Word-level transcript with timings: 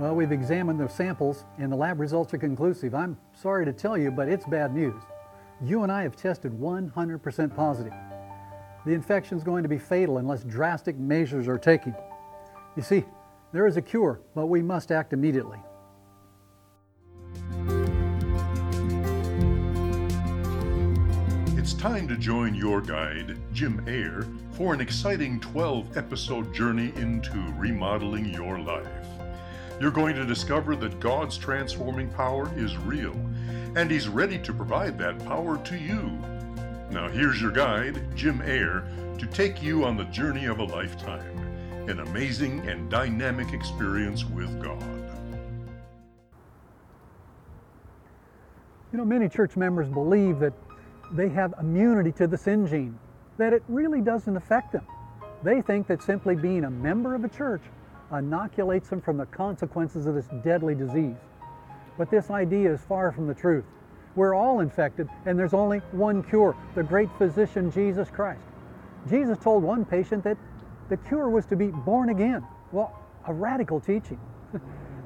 Well, 0.00 0.14
we've 0.14 0.32
examined 0.32 0.80
the 0.80 0.88
samples 0.88 1.44
and 1.58 1.70
the 1.70 1.76
lab 1.76 2.00
results 2.00 2.32
are 2.32 2.38
conclusive. 2.38 2.94
I'm 2.94 3.18
sorry 3.34 3.66
to 3.66 3.72
tell 3.74 3.98
you, 3.98 4.10
but 4.10 4.30
it's 4.30 4.46
bad 4.46 4.74
news. 4.74 5.02
You 5.62 5.82
and 5.82 5.92
I 5.92 6.04
have 6.04 6.16
tested 6.16 6.52
100% 6.52 7.54
positive. 7.54 7.92
The 8.86 8.92
infection 8.92 9.36
is 9.36 9.44
going 9.44 9.62
to 9.62 9.68
be 9.68 9.76
fatal 9.76 10.16
unless 10.16 10.42
drastic 10.44 10.96
measures 10.96 11.46
are 11.48 11.58
taken. 11.58 11.94
You 12.76 12.82
see, 12.82 13.04
there 13.52 13.66
is 13.66 13.76
a 13.76 13.82
cure, 13.82 14.22
but 14.34 14.46
we 14.46 14.62
must 14.62 14.90
act 14.90 15.12
immediately. 15.12 15.58
It's 21.58 21.74
time 21.74 22.08
to 22.08 22.16
join 22.16 22.54
your 22.54 22.80
guide, 22.80 23.36
Jim 23.52 23.84
Ayer, 23.86 24.26
for 24.52 24.72
an 24.72 24.80
exciting 24.80 25.40
12 25.40 25.98
episode 25.98 26.54
journey 26.54 26.90
into 26.96 27.36
remodeling 27.58 28.24
your 28.32 28.58
life. 28.58 28.99
You're 29.80 29.90
going 29.90 30.14
to 30.16 30.26
discover 30.26 30.76
that 30.76 31.00
God's 31.00 31.38
transforming 31.38 32.10
power 32.10 32.52
is 32.54 32.76
real, 32.76 33.14
and 33.76 33.90
He's 33.90 34.08
ready 34.08 34.38
to 34.40 34.52
provide 34.52 34.98
that 34.98 35.18
power 35.24 35.56
to 35.56 35.78
you. 35.78 36.02
Now, 36.90 37.08
here's 37.08 37.40
your 37.40 37.50
guide, 37.50 38.14
Jim 38.14 38.42
Ayer, 38.42 38.84
to 39.16 39.26
take 39.26 39.62
you 39.62 39.86
on 39.86 39.96
the 39.96 40.04
journey 40.04 40.44
of 40.44 40.58
a 40.58 40.64
lifetime 40.64 41.38
an 41.88 42.00
amazing 42.00 42.60
and 42.68 42.88
dynamic 42.90 43.52
experience 43.52 44.24
with 44.24 44.62
God. 44.62 44.84
You 48.92 48.98
know, 48.98 49.04
many 49.04 49.28
church 49.28 49.56
members 49.56 49.88
believe 49.88 50.38
that 50.40 50.52
they 51.12 51.28
have 51.30 51.54
immunity 51.58 52.12
to 52.12 52.26
the 52.26 52.36
sin 52.36 52.66
gene, 52.66 52.96
that 53.38 53.52
it 53.52 53.64
really 53.66 54.00
doesn't 54.00 54.36
affect 54.36 54.72
them. 54.72 54.86
They 55.42 55.62
think 55.62 55.86
that 55.88 56.02
simply 56.02 56.36
being 56.36 56.64
a 56.64 56.70
member 56.70 57.14
of 57.14 57.24
a 57.24 57.28
church 57.28 57.62
inoculates 58.12 58.88
them 58.88 59.00
from 59.00 59.16
the 59.16 59.26
consequences 59.26 60.06
of 60.06 60.14
this 60.14 60.28
deadly 60.42 60.74
disease. 60.74 61.16
But 61.98 62.10
this 62.10 62.30
idea 62.30 62.72
is 62.72 62.80
far 62.80 63.12
from 63.12 63.26
the 63.26 63.34
truth. 63.34 63.64
We're 64.16 64.34
all 64.34 64.60
infected, 64.60 65.08
and 65.26 65.38
there's 65.38 65.54
only 65.54 65.78
one 65.92 66.22
cure 66.22 66.56
the 66.74 66.82
great 66.82 67.08
physician, 67.18 67.70
Jesus 67.70 68.10
Christ. 68.10 68.42
Jesus 69.08 69.38
told 69.38 69.62
one 69.62 69.84
patient 69.84 70.24
that 70.24 70.36
the 70.88 70.96
cure 70.96 71.28
was 71.28 71.46
to 71.46 71.56
be 71.56 71.68
born 71.68 72.08
again. 72.08 72.44
Well, 72.72 72.92
a 73.26 73.32
radical 73.32 73.80
teaching. 73.80 74.18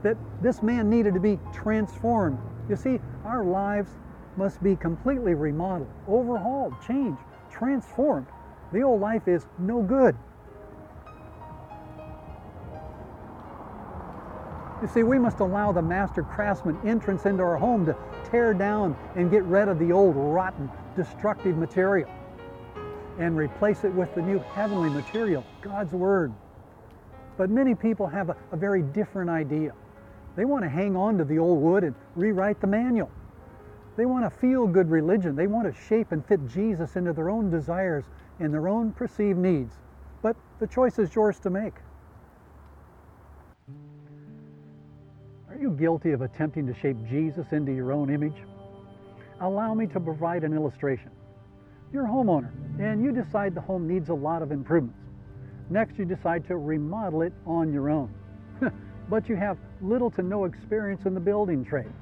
that 0.05 0.17
this 0.43 0.63
man 0.63 0.89
needed 0.89 1.15
to 1.15 1.21
be 1.21 1.41
transformed. 1.53 2.39
You 2.69 2.77
see, 2.77 3.01
our 3.25 3.45
lives 3.45 3.91
must 4.37 4.63
be 4.63 4.77
completely 4.77 5.35
remodeled, 5.35 5.91
overhauled, 6.07 6.75
changed, 6.87 7.21
transformed. 7.51 8.27
The 8.73 8.83
old 8.83 9.01
life 9.01 9.29
is 9.29 9.47
no 9.59 9.83
good. 9.83 10.17
You 14.85 14.91
see, 14.91 15.03
we 15.03 15.19
must 15.19 15.41
allow 15.41 15.73
the 15.73 15.81
master 15.81 16.23
craftsman 16.23 16.79
entrance 16.85 17.25
into 17.25 17.43
our 17.43 17.57
home 17.57 17.87
to 17.87 17.97
tear 18.31 18.53
down 18.53 18.95
and 19.17 19.31
get 19.31 19.43
rid 19.45 19.69
of 19.69 19.79
the 19.79 19.91
old, 19.91 20.15
rotten, 20.15 20.69
destructive 20.95 21.57
material 21.57 22.11
and 23.19 23.35
replace 23.35 23.85
it 23.85 23.95
with 23.95 24.15
the 24.15 24.21
new 24.21 24.41
heavenly 24.41 24.91
material, 24.91 25.43
God's 25.63 25.95
Word. 25.95 26.35
But 27.39 27.49
many 27.49 27.75
people 27.75 28.07
have 28.07 28.29
a, 28.29 28.37
a 28.53 28.59
very 28.59 28.83
different 28.83 29.31
idea. 29.31 29.73
They 30.37 30.45
want 30.45 30.65
to 30.65 30.69
hang 30.69 30.97
on 30.97 31.17
to 31.17 31.25
the 31.25 31.39
old 31.39 31.63
wood 31.63 31.83
and 31.83 31.95
rewrite 32.15 32.61
the 32.61 32.67
manual. 32.67 33.11
They 33.97 34.05
want 34.05 34.27
a 34.27 34.31
feel 34.31 34.67
good 34.67 34.91
religion. 34.91 35.35
They 35.35 35.47
want 35.47 35.67
to 35.67 35.81
shape 35.89 36.13
and 36.13 36.23
fit 36.27 36.47
Jesus 36.47 36.97
into 36.97 37.15
their 37.15 37.31
own 37.31 37.49
desires 37.49 38.05
and 38.39 38.53
their 38.53 38.69
own 38.69 38.93
perceived 38.93 39.39
needs. 39.39 39.77
But 40.21 40.37
the 40.59 40.67
choice 40.67 40.99
is 40.99 41.15
yours 41.15 41.41
to 41.41 41.49
make. 41.49 41.73
Are 45.55 45.61
you 45.61 45.71
guilty 45.71 46.11
of 46.11 46.21
attempting 46.21 46.67
to 46.67 46.75
shape 46.75 46.97
Jesus 47.09 47.47
into 47.53 47.73
your 47.73 47.93
own 47.93 48.13
image? 48.13 48.35
Allow 49.41 49.73
me 49.75 49.87
to 49.87 50.01
provide 50.01 50.43
an 50.43 50.53
illustration. 50.53 51.13
You're 51.93 52.07
a 52.07 52.09
homeowner 52.09 52.51
and 52.81 53.05
you 53.05 53.13
decide 53.13 53.55
the 53.55 53.61
home 53.61 53.87
needs 53.87 54.09
a 54.09 54.15
lot 54.15 54.43
of 54.43 54.51
improvements. 54.51 54.99
Next, 55.71 55.97
you 55.97 56.05
decide 56.07 56.45
to 56.49 56.57
remodel 56.57 57.23
it 57.23 57.33
on 57.47 57.73
your 57.73 57.89
own. 57.89 58.13
but 59.09 59.29
you 59.29 59.37
have 59.37 59.57
little 59.81 60.11
to 60.13 60.23
no 60.23 60.45
experience 60.45 61.07
in 61.07 61.15
the 61.15 61.21
building 61.21 61.65
trade. 61.65 61.93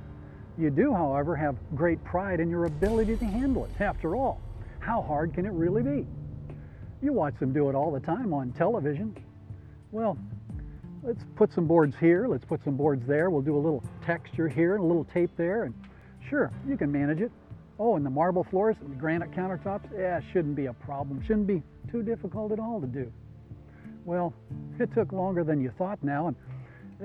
You 0.57 0.71
do, 0.71 0.95
however, 0.95 1.37
have 1.37 1.57
great 1.75 2.03
pride 2.05 2.41
in 2.41 2.49
your 2.49 2.65
ability 2.65 3.17
to 3.19 3.25
handle 3.27 3.67
it. 3.67 3.81
After 3.81 4.17
all, 4.17 4.41
how 4.79 5.03
hard 5.03 5.35
can 5.35 5.45
it 5.45 5.53
really 5.53 5.83
be? 5.83 6.07
You 7.03 7.13
watch 7.13 7.39
them 7.39 7.53
do 7.53 7.69
it 7.69 7.75
all 7.75 7.93
the 7.93 8.01
time 8.01 8.33
on 8.33 8.53
television. 8.53 9.15
Well, 9.91 10.17
let's 11.03 11.25
put 11.37 11.53
some 11.53 11.67
boards 11.67 11.97
here, 11.99 12.27
let's 12.29 12.45
put 12.45 12.63
some 12.65 12.77
boards 12.77 13.07
there, 13.07 13.31
we'll 13.31 13.43
do 13.43 13.57
a 13.57 13.59
little 13.59 13.83
texture 14.05 14.49
here 14.49 14.75
and 14.75 14.85
a 14.85 14.87
little 14.87 15.05
tape 15.05 15.31
there, 15.37 15.65
and 15.65 15.75
sure, 16.29 16.53
you 16.67 16.77
can 16.77 16.91
manage 16.91 17.21
it. 17.21 17.33
Oh, 17.79 17.97
and 17.97 18.07
the 18.07 18.11
marble 18.11 18.45
floors 18.45 18.77
and 18.81 18.93
the 18.93 18.97
granite 18.97 19.33
countertops, 19.33 19.91
yeah, 19.97 20.21
shouldn't 20.33 20.55
be 20.55 20.67
a 20.67 20.73
problem. 20.73 21.23
Shouldn't 21.23 21.47
be 21.47 21.63
too 21.91 22.03
difficult 22.03 22.53
at 22.53 22.61
all 22.61 22.81
to 22.81 22.87
do. 22.87 23.13
Well, 24.05 24.33
it 24.79 24.93
took 24.95 25.13
longer 25.13 25.43
than 25.43 25.61
you 25.61 25.73
thought 25.79 26.03
now, 26.03 26.29
and 26.29 26.37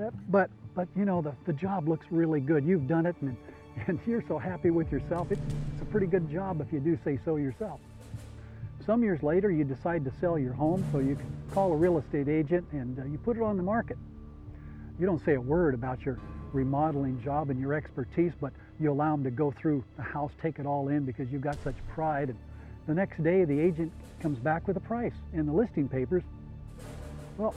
uh, 0.00 0.10
but 0.28 0.50
but 0.74 0.88
you 0.94 1.04
know 1.04 1.20
the, 1.20 1.34
the 1.46 1.52
job 1.52 1.88
looks 1.88 2.06
really 2.10 2.40
good. 2.40 2.64
You've 2.64 2.86
done 2.86 3.06
it, 3.06 3.16
and, 3.20 3.36
and 3.86 3.98
you're 4.06 4.24
so 4.28 4.38
happy 4.38 4.70
with 4.70 4.92
yourself. 4.92 5.30
It's, 5.30 5.40
it's 5.72 5.82
a 5.82 5.86
pretty 5.86 6.06
good 6.06 6.30
job 6.30 6.60
if 6.60 6.72
you 6.72 6.80
do 6.80 6.98
say 7.04 7.18
so 7.24 7.36
yourself. 7.36 7.80
Some 8.88 9.02
years 9.02 9.22
later, 9.22 9.50
you 9.50 9.64
decide 9.64 10.02
to 10.06 10.12
sell 10.18 10.38
your 10.38 10.54
home, 10.54 10.82
so 10.90 10.98
you 10.98 11.18
call 11.50 11.74
a 11.74 11.76
real 11.76 11.98
estate 11.98 12.26
agent 12.26 12.66
and 12.72 12.98
uh, 12.98 13.04
you 13.04 13.18
put 13.18 13.36
it 13.36 13.42
on 13.42 13.58
the 13.58 13.62
market. 13.62 13.98
You 14.98 15.04
don't 15.04 15.22
say 15.26 15.34
a 15.34 15.40
word 15.40 15.74
about 15.74 16.06
your 16.06 16.18
remodeling 16.54 17.22
job 17.22 17.50
and 17.50 17.60
your 17.60 17.74
expertise, 17.74 18.32
but 18.40 18.50
you 18.80 18.90
allow 18.90 19.14
them 19.14 19.24
to 19.24 19.30
go 19.30 19.50
through 19.50 19.84
the 19.98 20.02
house, 20.02 20.32
take 20.40 20.58
it 20.58 20.64
all 20.64 20.88
in 20.88 21.04
because 21.04 21.30
you've 21.30 21.42
got 21.42 21.62
such 21.62 21.74
pride. 21.86 22.30
And 22.30 22.38
the 22.86 22.94
next 22.94 23.22
day, 23.22 23.44
the 23.44 23.60
agent 23.60 23.92
comes 24.20 24.38
back 24.38 24.66
with 24.66 24.78
a 24.78 24.80
price 24.80 25.12
in 25.34 25.44
the 25.44 25.52
listing 25.52 25.86
papers. 25.86 26.22
Well, 27.36 27.54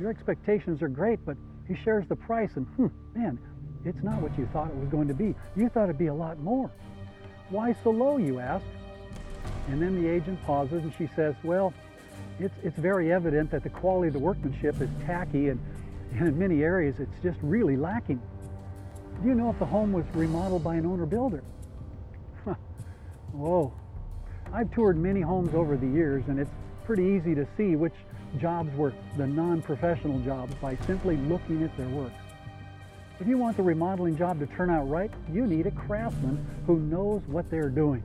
your 0.00 0.10
expectations 0.10 0.82
are 0.82 0.88
great, 0.88 1.24
but 1.24 1.36
he 1.68 1.76
shares 1.76 2.08
the 2.08 2.16
price, 2.16 2.50
and 2.56 2.66
hmm, 2.74 2.88
man, 3.14 3.38
it's 3.84 4.02
not 4.02 4.20
what 4.20 4.36
you 4.36 4.48
thought 4.52 4.66
it 4.66 4.74
was 4.74 4.88
going 4.88 5.06
to 5.06 5.14
be. 5.14 5.32
You 5.54 5.68
thought 5.68 5.84
it'd 5.84 5.96
be 5.96 6.08
a 6.08 6.14
lot 6.14 6.40
more. 6.40 6.72
Why 7.50 7.72
so 7.84 7.90
low, 7.90 8.16
you 8.16 8.40
ask? 8.40 8.64
And 9.68 9.80
then 9.80 10.02
the 10.02 10.08
agent 10.08 10.42
pauses 10.44 10.82
and 10.82 10.92
she 10.96 11.08
says, 11.14 11.34
Well, 11.42 11.72
it's, 12.38 12.54
it's 12.62 12.78
very 12.78 13.12
evident 13.12 13.50
that 13.50 13.62
the 13.62 13.70
quality 13.70 14.08
of 14.08 14.14
the 14.14 14.18
workmanship 14.18 14.80
is 14.80 14.90
tacky, 15.06 15.48
and, 15.48 15.60
and 16.14 16.28
in 16.28 16.38
many 16.38 16.62
areas 16.62 16.96
it's 16.98 17.22
just 17.22 17.38
really 17.42 17.76
lacking. 17.76 18.20
Do 19.22 19.28
you 19.28 19.34
know 19.34 19.50
if 19.50 19.58
the 19.58 19.66
home 19.66 19.92
was 19.92 20.04
remodeled 20.14 20.64
by 20.64 20.76
an 20.76 20.86
owner 20.86 21.06
builder? 21.06 21.42
Whoa. 22.44 22.56
Oh, 23.34 23.72
I've 24.52 24.70
toured 24.74 24.98
many 24.98 25.22
homes 25.22 25.54
over 25.54 25.78
the 25.78 25.86
years, 25.86 26.24
and 26.28 26.38
it's 26.38 26.50
pretty 26.84 27.04
easy 27.04 27.34
to 27.34 27.46
see 27.56 27.76
which 27.76 27.94
jobs 28.38 28.74
were 28.76 28.92
the 29.16 29.26
non-professional 29.26 30.18
jobs 30.20 30.54
by 30.56 30.76
simply 30.86 31.16
looking 31.16 31.62
at 31.62 31.74
their 31.78 31.88
work. 31.88 32.12
If 33.18 33.26
you 33.26 33.38
want 33.38 33.56
the 33.56 33.62
remodeling 33.62 34.16
job 34.16 34.38
to 34.40 34.46
turn 34.46 34.68
out 34.68 34.88
right, 34.90 35.10
you 35.32 35.46
need 35.46 35.66
a 35.66 35.70
craftsman 35.70 36.44
who 36.66 36.80
knows 36.80 37.22
what 37.26 37.50
they're 37.50 37.70
doing. 37.70 38.02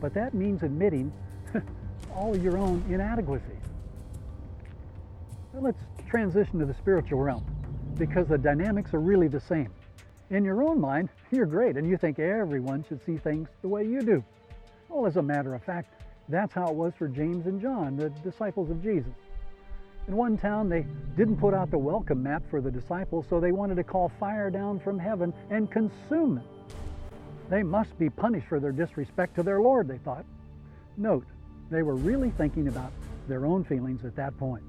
But 0.00 0.14
that 0.14 0.34
means 0.34 0.62
admitting 0.62 1.12
all 2.14 2.36
your 2.36 2.56
own 2.56 2.84
inadequacies. 2.88 3.62
Well, 5.52 5.62
let's 5.62 5.82
transition 6.08 6.58
to 6.60 6.66
the 6.66 6.74
spiritual 6.74 7.20
realm 7.20 7.44
because 7.98 8.28
the 8.28 8.38
dynamics 8.38 8.94
are 8.94 9.00
really 9.00 9.28
the 9.28 9.40
same. 9.40 9.70
In 10.30 10.44
your 10.44 10.62
own 10.62 10.80
mind, 10.80 11.08
you're 11.30 11.46
great 11.46 11.76
and 11.76 11.88
you 11.88 11.96
think 11.96 12.18
everyone 12.18 12.84
should 12.88 13.04
see 13.04 13.16
things 13.16 13.48
the 13.62 13.68
way 13.68 13.84
you 13.84 14.00
do. 14.00 14.24
Well, 14.88 15.06
as 15.06 15.16
a 15.16 15.22
matter 15.22 15.54
of 15.54 15.62
fact, 15.62 15.94
that's 16.28 16.54
how 16.54 16.68
it 16.68 16.74
was 16.74 16.92
for 16.96 17.08
James 17.08 17.46
and 17.46 17.60
John, 17.60 17.96
the 17.96 18.10
disciples 18.10 18.70
of 18.70 18.82
Jesus. 18.82 19.12
In 20.08 20.16
one 20.16 20.38
town, 20.38 20.68
they 20.68 20.86
didn't 21.16 21.36
put 21.36 21.54
out 21.54 21.70
the 21.70 21.78
welcome 21.78 22.22
mat 22.22 22.42
for 22.50 22.60
the 22.60 22.70
disciples, 22.70 23.26
so 23.28 23.40
they 23.40 23.52
wanted 23.52 23.76
to 23.76 23.84
call 23.84 24.10
fire 24.20 24.50
down 24.50 24.80
from 24.80 24.98
heaven 24.98 25.32
and 25.50 25.70
consume 25.70 26.36
them. 26.36 26.44
They 27.50 27.64
must 27.64 27.98
be 27.98 28.08
punished 28.08 28.46
for 28.46 28.60
their 28.60 28.70
disrespect 28.70 29.34
to 29.34 29.42
their 29.42 29.60
Lord, 29.60 29.88
they 29.88 29.98
thought. 29.98 30.24
Note, 30.96 31.26
they 31.68 31.82
were 31.82 31.96
really 31.96 32.30
thinking 32.30 32.68
about 32.68 32.92
their 33.28 33.44
own 33.44 33.64
feelings 33.64 34.04
at 34.04 34.14
that 34.16 34.38
point. 34.38 34.62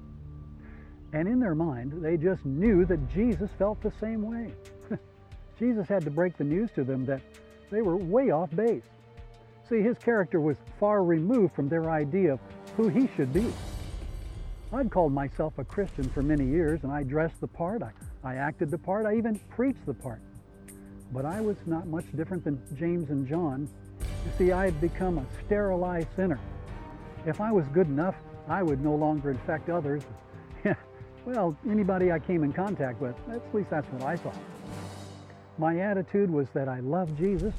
And 1.13 1.27
in 1.27 1.39
their 1.39 1.53
mind, 1.53 1.93
they 2.01 2.17
just 2.17 2.43
knew 2.43 2.85
that 2.85 3.07
Jesus 3.13 3.51
felt 3.59 3.81
the 3.83 3.91
same 3.99 4.23
way. 4.23 4.51
Jesus 5.59 5.87
had 5.87 6.03
to 6.05 6.11
break 6.11 6.37
the 6.37 6.43
news 6.43 6.71
to 6.75 6.83
them 6.83 7.05
that 7.05 7.21
they 7.69 7.83
were 7.83 7.97
way 7.97 8.31
off 8.31 8.49
base. 8.55 8.83
See, 9.69 9.81
his 9.81 9.97
character 9.99 10.41
was 10.41 10.57
far 10.79 11.03
removed 11.03 11.53
from 11.55 11.69
their 11.69 11.91
idea 11.91 12.33
of 12.33 12.39
who 12.75 12.89
he 12.89 13.07
should 13.15 13.31
be. 13.31 13.53
I'd 14.73 14.89
called 14.89 15.13
myself 15.13 15.53
a 15.59 15.65
Christian 15.65 16.09
for 16.09 16.23
many 16.23 16.45
years, 16.45 16.83
and 16.83 16.91
I 16.91 17.03
dressed 17.03 17.39
the 17.41 17.47
part, 17.47 17.83
I, 17.83 17.91
I 18.23 18.35
acted 18.35 18.71
the 18.71 18.77
part, 18.77 19.05
I 19.05 19.17
even 19.17 19.37
preached 19.49 19.85
the 19.85 19.93
part. 19.93 20.21
But 21.11 21.25
I 21.25 21.41
was 21.41 21.57
not 21.65 21.87
much 21.87 22.05
different 22.15 22.43
than 22.43 22.61
James 22.77 23.09
and 23.09 23.27
John. 23.27 23.67
You 23.99 24.31
see, 24.37 24.51
I 24.51 24.65
had 24.65 24.79
become 24.79 25.17
a 25.17 25.25
sterilized 25.45 26.07
sinner. 26.15 26.39
If 27.25 27.41
I 27.41 27.51
was 27.51 27.65
good 27.67 27.87
enough, 27.87 28.15
I 28.47 28.63
would 28.63 28.83
no 28.83 28.95
longer 28.95 29.31
infect 29.31 29.69
others. 29.69 30.03
Well, 31.23 31.55
anybody 31.69 32.11
I 32.11 32.17
came 32.17 32.43
in 32.43 32.51
contact 32.51 32.99
with, 32.99 33.15
at 33.29 33.41
least 33.53 33.69
that's 33.69 33.85
what 33.89 34.01
I 34.01 34.15
thought. 34.15 34.35
My 35.59 35.77
attitude 35.79 36.31
was 36.31 36.47
that 36.55 36.67
I 36.67 36.79
loved 36.79 37.15
Jesus 37.15 37.53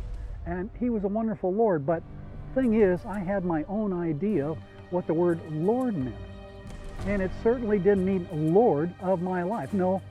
and 0.47 0.69
he 0.81 0.91
was 0.91 1.05
a 1.05 1.09
wonderful 1.09 1.55
Lord, 1.55 1.87
but 1.87 2.03
thing 2.55 2.75
is, 2.75 3.01
I 3.07 3.21
had 3.21 3.45
my 3.45 3.65
own 3.69 3.93
idea 3.93 4.49
of 4.49 4.59
what 4.91 5.07
the 5.07 5.15
word 5.15 5.41
Lord 5.53 5.97
meant. 5.97 6.17
And 7.07 7.23
it 7.23 7.31
certainly 7.43 7.79
didn't 7.79 8.05
mean 8.05 8.27
Lord 8.53 8.93
of 9.01 9.23
my 9.23 9.45
life. 9.45 9.73
No, 9.73 10.03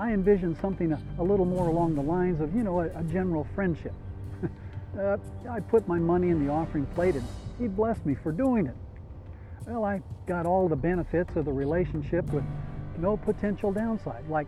I 0.00 0.14
envisioned 0.14 0.56
something 0.62 0.92
a, 0.92 1.00
a 1.18 1.22
little 1.22 1.44
more 1.44 1.68
along 1.68 1.94
the 1.94 2.00
lines 2.00 2.40
of, 2.40 2.54
you 2.56 2.62
know, 2.62 2.80
a, 2.80 2.86
a 2.86 3.02
general 3.12 3.46
friendship. 3.54 3.92
uh, 4.98 5.18
I 5.48 5.60
put 5.60 5.86
my 5.86 5.98
money 5.98 6.30
in 6.30 6.44
the 6.44 6.50
offering 6.50 6.86
plate 6.86 7.16
and 7.16 7.24
he 7.58 7.68
blessed 7.68 8.06
me 8.06 8.14
for 8.14 8.32
doing 8.32 8.66
it. 8.66 8.74
Well, 9.66 9.84
I 9.84 10.00
got 10.26 10.46
all 10.46 10.70
the 10.70 10.76
benefits 10.76 11.36
of 11.36 11.44
the 11.44 11.52
relationship 11.52 12.32
with 12.32 12.44
no 12.98 13.18
potential 13.18 13.72
downside, 13.72 14.26
like 14.30 14.46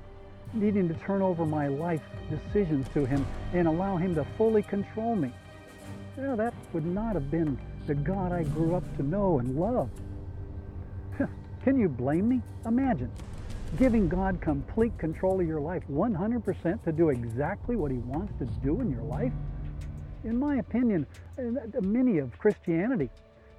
needing 0.55 0.89
to 0.89 0.95
turn 0.95 1.21
over 1.21 1.45
my 1.45 1.69
life 1.69 2.01
decisions 2.31 2.89
to 2.95 3.05
him 3.05 3.27
and 3.53 3.69
allow 3.69 3.99
him 3.99 4.15
to 4.15 4.25
fully 4.39 4.63
control 4.63 5.17
me. 5.17 5.35
Well, 6.17 6.37
that 6.39 6.55
would 6.73 6.87
not 6.87 7.13
have 7.13 7.31
been 7.31 7.59
the 7.87 7.95
God 7.95 8.33
I 8.33 8.45
grew 8.45 8.75
up 8.75 8.97
to 8.97 9.03
know 9.03 9.39
and 9.39 9.55
love. 9.59 9.91
Can 11.63 11.79
you 11.79 11.91
blame 11.91 12.27
me? 12.27 12.41
Imagine 12.65 13.11
giving 13.79 14.09
God 14.09 14.41
complete 14.41 14.97
control 14.99 15.41
of 15.41 15.47
your 15.47 15.61
life 15.61 15.83
100% 15.91 16.85
to 16.85 16.93
do 16.93 17.09
exactly 17.09 17.75
what 17.77 17.91
he 17.91 17.99
wants 17.99 18.33
to 18.39 18.45
do 18.63 18.81
in 18.81 18.91
your 18.91 19.03
life. 19.03 19.33
In 20.25 20.39
my 20.39 20.57
opinion, 20.57 21.07
many 21.81 22.19
of 22.19 22.39
Christianity, 22.39 23.09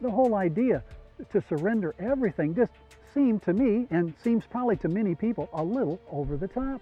the 0.01 0.11
whole 0.11 0.35
idea 0.35 0.83
to 1.31 1.43
surrender 1.49 1.95
everything 1.99 2.55
just 2.55 2.71
seemed 3.13 3.43
to 3.43 3.53
me, 3.53 3.87
and 3.91 4.13
seems 4.23 4.43
probably 4.49 4.75
to 4.77 4.87
many 4.87 5.13
people, 5.13 5.49
a 5.53 5.63
little 5.63 5.99
over 6.11 6.37
the 6.37 6.47
top. 6.47 6.81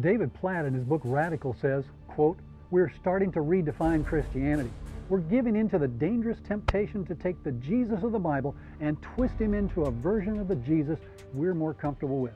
David 0.00 0.32
Platt 0.34 0.64
in 0.64 0.74
his 0.74 0.84
book 0.84 1.02
Radical 1.04 1.54
says, 1.60 1.84
quote, 2.08 2.38
we're 2.70 2.92
starting 3.00 3.32
to 3.32 3.40
redefine 3.40 4.04
Christianity. 4.04 4.70
We're 5.08 5.18
giving 5.18 5.56
into 5.56 5.76
the 5.76 5.88
dangerous 5.88 6.38
temptation 6.46 7.04
to 7.06 7.16
take 7.16 7.42
the 7.42 7.50
Jesus 7.52 8.04
of 8.04 8.12
the 8.12 8.18
Bible 8.18 8.54
and 8.80 9.00
twist 9.02 9.34
him 9.34 9.54
into 9.54 9.82
a 9.82 9.90
version 9.90 10.38
of 10.38 10.46
the 10.46 10.54
Jesus 10.54 11.00
we're 11.34 11.54
more 11.54 11.74
comfortable 11.74 12.20
with. 12.20 12.34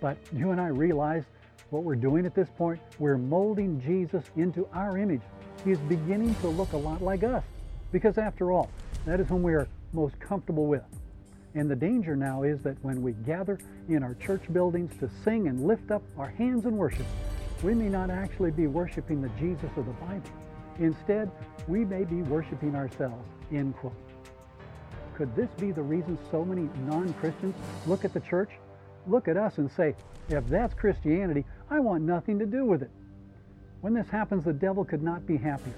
But 0.00 0.18
you 0.32 0.50
and 0.50 0.60
I 0.60 0.66
realize 0.66 1.24
what 1.70 1.84
we're 1.84 1.96
doing 1.96 2.26
at 2.26 2.34
this 2.34 2.48
point, 2.56 2.80
we're 2.98 3.16
molding 3.16 3.80
Jesus 3.80 4.24
into 4.36 4.68
our 4.74 4.98
image. 4.98 5.22
He 5.64 5.70
is 5.70 5.78
beginning 5.80 6.34
to 6.36 6.48
look 6.48 6.72
a 6.72 6.76
lot 6.76 7.02
like 7.02 7.24
us 7.24 7.44
because, 7.92 8.18
after 8.18 8.52
all, 8.52 8.70
that 9.06 9.20
is 9.20 9.28
whom 9.28 9.42
we 9.42 9.54
are 9.54 9.68
most 9.92 10.20
comfortable 10.20 10.66
with. 10.66 10.82
And 11.54 11.70
the 11.70 11.76
danger 11.76 12.14
now 12.14 12.42
is 12.42 12.62
that 12.62 12.76
when 12.82 13.02
we 13.02 13.12
gather 13.12 13.58
in 13.88 14.02
our 14.02 14.14
church 14.14 14.42
buildings 14.52 14.92
to 15.00 15.10
sing 15.24 15.48
and 15.48 15.66
lift 15.66 15.90
up 15.90 16.02
our 16.18 16.28
hands 16.28 16.66
in 16.66 16.76
worship, 16.76 17.06
we 17.62 17.74
may 17.74 17.88
not 17.88 18.10
actually 18.10 18.50
be 18.50 18.66
worshiping 18.66 19.20
the 19.20 19.28
Jesus 19.30 19.70
of 19.76 19.86
the 19.86 19.92
Bible. 19.92 20.30
Instead, 20.78 21.30
we 21.66 21.84
may 21.84 22.04
be 22.04 22.22
worshiping 22.22 22.74
ourselves. 22.76 23.28
End 23.52 23.76
quote. 23.76 23.94
Could 25.14 25.34
this 25.34 25.50
be 25.58 25.72
the 25.72 25.82
reason 25.82 26.16
so 26.30 26.44
many 26.44 26.68
non 26.86 27.12
Christians 27.14 27.56
look 27.86 28.04
at 28.04 28.14
the 28.14 28.20
church, 28.20 28.50
look 29.08 29.26
at 29.26 29.36
us, 29.36 29.58
and 29.58 29.70
say, 29.70 29.96
if 30.28 30.46
that's 30.46 30.74
Christianity, 30.74 31.44
I 31.70 31.80
want 31.80 32.04
nothing 32.04 32.38
to 32.38 32.46
do 32.46 32.64
with 32.64 32.82
it. 32.82 32.90
When 33.80 33.94
this 33.94 34.08
happens, 34.08 34.44
the 34.44 34.52
devil 34.52 34.84
could 34.84 35.02
not 35.02 35.26
be 35.26 35.36
happier. 35.36 35.74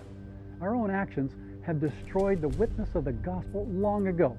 Our 0.60 0.74
own 0.74 0.90
actions 0.90 1.32
have 1.62 1.80
destroyed 1.80 2.42
the 2.42 2.48
witness 2.48 2.94
of 2.94 3.04
the 3.04 3.12
gospel 3.12 3.66
long 3.70 4.08
ago. 4.08 4.36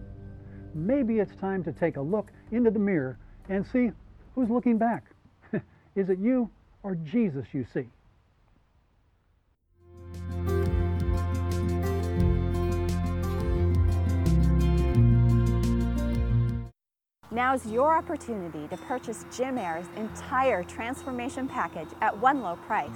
Maybe 0.76 1.20
it's 1.20 1.36
time 1.36 1.64
to 1.64 1.72
take 1.72 1.98
a 1.98 2.02
look 2.02 2.32
into 2.52 2.70
the 2.70 2.80
mirror 2.80 3.18
and 3.50 3.66
see 3.66 3.92
who's 4.36 4.50
looking 4.50 4.78
back. 4.78 5.06
Is 5.96 6.10
it 6.10 6.20
you 6.20 6.50
or 6.84 6.96
Jesus 6.96 7.48
you 7.54 7.66
see? 7.74 7.88
Now's 17.34 17.66
your 17.66 17.96
opportunity 17.96 18.68
to 18.68 18.76
purchase 18.76 19.26
Jim 19.34 19.58
Ayer's 19.58 19.88
entire 19.96 20.64
transformation 20.64 21.48
package 21.48 21.88
at 22.02 22.18
one 22.18 22.42
low 22.42 22.58
price. 22.58 22.90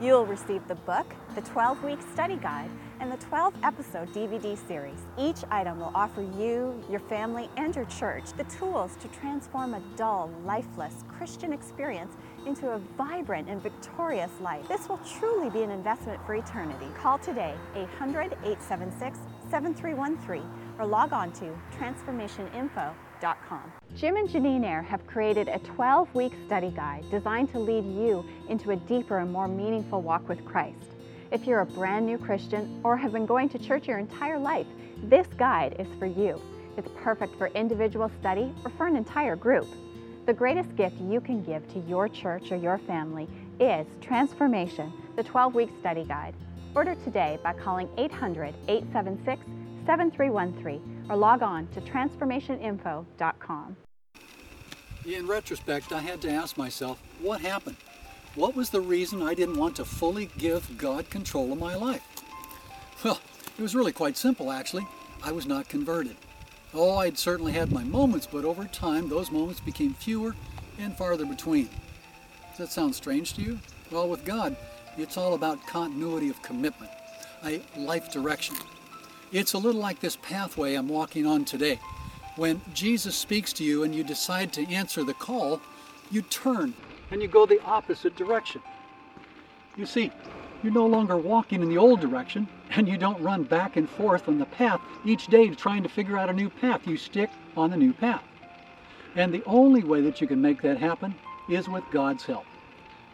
You'll 0.00 0.24
receive 0.24 0.66
the 0.68 0.74
book, 0.74 1.14
the 1.34 1.42
12 1.42 1.84
week 1.84 1.98
study 2.12 2.36
guide, 2.36 2.70
and 3.00 3.12
the 3.12 3.18
12 3.18 3.54
episode 3.62 4.12
DVD 4.14 4.56
series. 4.66 4.98
Each 5.18 5.44
item 5.50 5.80
will 5.80 5.92
offer 5.94 6.22
you, 6.22 6.82
your 6.90 7.00
family, 7.00 7.50
and 7.58 7.76
your 7.76 7.84
church 7.84 8.32
the 8.38 8.44
tools 8.44 8.96
to 9.02 9.08
transform 9.08 9.74
a 9.74 9.82
dull, 9.96 10.30
lifeless 10.44 11.04
Christian 11.06 11.52
experience 11.52 12.16
into 12.46 12.70
a 12.70 12.78
vibrant 12.96 13.48
and 13.48 13.62
victorious 13.62 14.30
life. 14.40 14.66
This 14.68 14.88
will 14.88 15.00
truly 15.18 15.50
be 15.50 15.62
an 15.62 15.70
investment 15.70 16.24
for 16.26 16.34
eternity. 16.34 16.86
Call 17.00 17.18
today 17.18 17.54
800 17.74 18.32
876 18.44 19.18
7313 19.50 20.42
or 20.78 20.86
log 20.86 21.12
on 21.12 21.32
to 21.32 21.56
transformationinfo.com 21.78 22.94
Jim 23.96 24.16
and 24.16 24.28
Janine 24.28 24.64
Ayer 24.64 24.82
have 24.82 25.06
created 25.06 25.48
a 25.48 25.58
12 25.60 26.14
week 26.14 26.34
study 26.46 26.70
guide 26.70 27.04
designed 27.10 27.50
to 27.52 27.58
lead 27.58 27.84
you 27.84 28.22
into 28.48 28.72
a 28.72 28.76
deeper 28.76 29.18
and 29.18 29.32
more 29.32 29.48
meaningful 29.48 30.02
walk 30.02 30.28
with 30.28 30.44
Christ. 30.44 30.90
If 31.30 31.46
you're 31.46 31.60
a 31.60 31.66
brand 31.66 32.04
new 32.04 32.18
Christian 32.18 32.80
or 32.84 32.98
have 32.98 33.12
been 33.12 33.24
going 33.24 33.48
to 33.50 33.58
church 33.58 33.88
your 33.88 33.98
entire 33.98 34.38
life, 34.38 34.66
this 35.04 35.26
guide 35.38 35.76
is 35.78 35.86
for 35.98 36.06
you. 36.06 36.38
It's 36.76 36.88
perfect 36.96 37.36
for 37.36 37.46
individual 37.48 38.10
study 38.20 38.52
or 38.62 38.70
for 38.76 38.86
an 38.86 38.96
entire 38.96 39.36
group. 39.36 39.68
The 40.26 40.32
greatest 40.32 40.74
gift 40.74 40.98
you 41.02 41.20
can 41.20 41.42
give 41.44 41.70
to 41.74 41.80
your 41.80 42.08
church 42.08 42.50
or 42.50 42.56
your 42.56 42.78
family 42.78 43.28
is 43.60 43.86
Transformation, 44.00 44.90
the 45.16 45.22
12 45.22 45.54
week 45.54 45.68
study 45.80 46.04
guide. 46.04 46.34
Order 46.74 46.94
today 47.04 47.38
by 47.42 47.52
calling 47.52 47.90
800 47.98 48.54
876 48.66 49.44
7313 49.84 51.06
or 51.10 51.16
log 51.16 51.42
on 51.42 51.68
to 51.74 51.80
transformationinfo.com. 51.82 53.76
In 55.04 55.26
retrospect, 55.26 55.92
I 55.92 56.00
had 56.00 56.22
to 56.22 56.30
ask 56.30 56.56
myself, 56.56 57.02
what 57.20 57.42
happened? 57.42 57.76
What 58.34 58.56
was 58.56 58.70
the 58.70 58.80
reason 58.80 59.20
I 59.20 59.34
didn't 59.34 59.58
want 59.58 59.76
to 59.76 59.84
fully 59.84 60.30
give 60.38 60.78
God 60.78 61.10
control 61.10 61.52
of 61.52 61.58
my 61.58 61.74
life? 61.74 62.02
Well, 63.04 63.20
it 63.58 63.62
was 63.62 63.74
really 63.74 63.92
quite 63.92 64.16
simple, 64.16 64.50
actually. 64.50 64.86
I 65.22 65.32
was 65.32 65.44
not 65.44 65.68
converted. 65.68 66.16
Oh, 66.74 66.98
I'd 66.98 67.16
certainly 67.16 67.52
had 67.52 67.70
my 67.70 67.84
moments, 67.84 68.26
but 68.26 68.44
over 68.44 68.64
time, 68.64 69.08
those 69.08 69.30
moments 69.30 69.60
became 69.60 69.94
fewer 69.94 70.34
and 70.78 70.96
farther 70.96 71.24
between. 71.24 71.68
Does 72.50 72.58
that 72.58 72.72
sound 72.72 72.94
strange 72.94 73.34
to 73.34 73.42
you? 73.42 73.60
Well, 73.92 74.08
with 74.08 74.24
God, 74.24 74.56
it's 74.98 75.16
all 75.16 75.34
about 75.34 75.64
continuity 75.66 76.30
of 76.30 76.42
commitment, 76.42 76.90
a 77.44 77.62
life 77.76 78.12
direction. 78.12 78.56
It's 79.30 79.52
a 79.52 79.58
little 79.58 79.80
like 79.80 80.00
this 80.00 80.16
pathway 80.16 80.74
I'm 80.74 80.88
walking 80.88 81.26
on 81.26 81.44
today. 81.44 81.78
When 82.36 82.60
Jesus 82.72 83.14
speaks 83.14 83.52
to 83.54 83.64
you 83.64 83.84
and 83.84 83.94
you 83.94 84.02
decide 84.02 84.52
to 84.54 84.66
answer 84.66 85.04
the 85.04 85.14
call, 85.14 85.60
you 86.10 86.22
turn 86.22 86.74
and 87.12 87.22
you 87.22 87.28
go 87.28 87.46
the 87.46 87.62
opposite 87.64 88.16
direction. 88.16 88.60
You 89.76 89.86
see, 89.86 90.10
you're 90.64 90.72
no 90.72 90.86
longer 90.86 91.18
walking 91.18 91.60
in 91.60 91.68
the 91.68 91.76
old 91.76 92.00
direction 92.00 92.48
and 92.70 92.88
you 92.88 92.96
don't 92.96 93.22
run 93.22 93.42
back 93.42 93.76
and 93.76 93.88
forth 93.88 94.26
on 94.28 94.38
the 94.38 94.46
path 94.46 94.80
each 95.04 95.26
day 95.26 95.46
trying 95.50 95.82
to 95.82 95.90
figure 95.90 96.16
out 96.16 96.30
a 96.30 96.32
new 96.32 96.48
path. 96.48 96.86
You 96.86 96.96
stick 96.96 97.28
on 97.54 97.70
the 97.70 97.76
new 97.76 97.92
path. 97.92 98.22
And 99.14 99.32
the 99.32 99.44
only 99.44 99.84
way 99.84 100.00
that 100.00 100.22
you 100.22 100.26
can 100.26 100.40
make 100.40 100.62
that 100.62 100.78
happen 100.78 101.14
is 101.50 101.68
with 101.68 101.84
God's 101.92 102.24
help. 102.24 102.46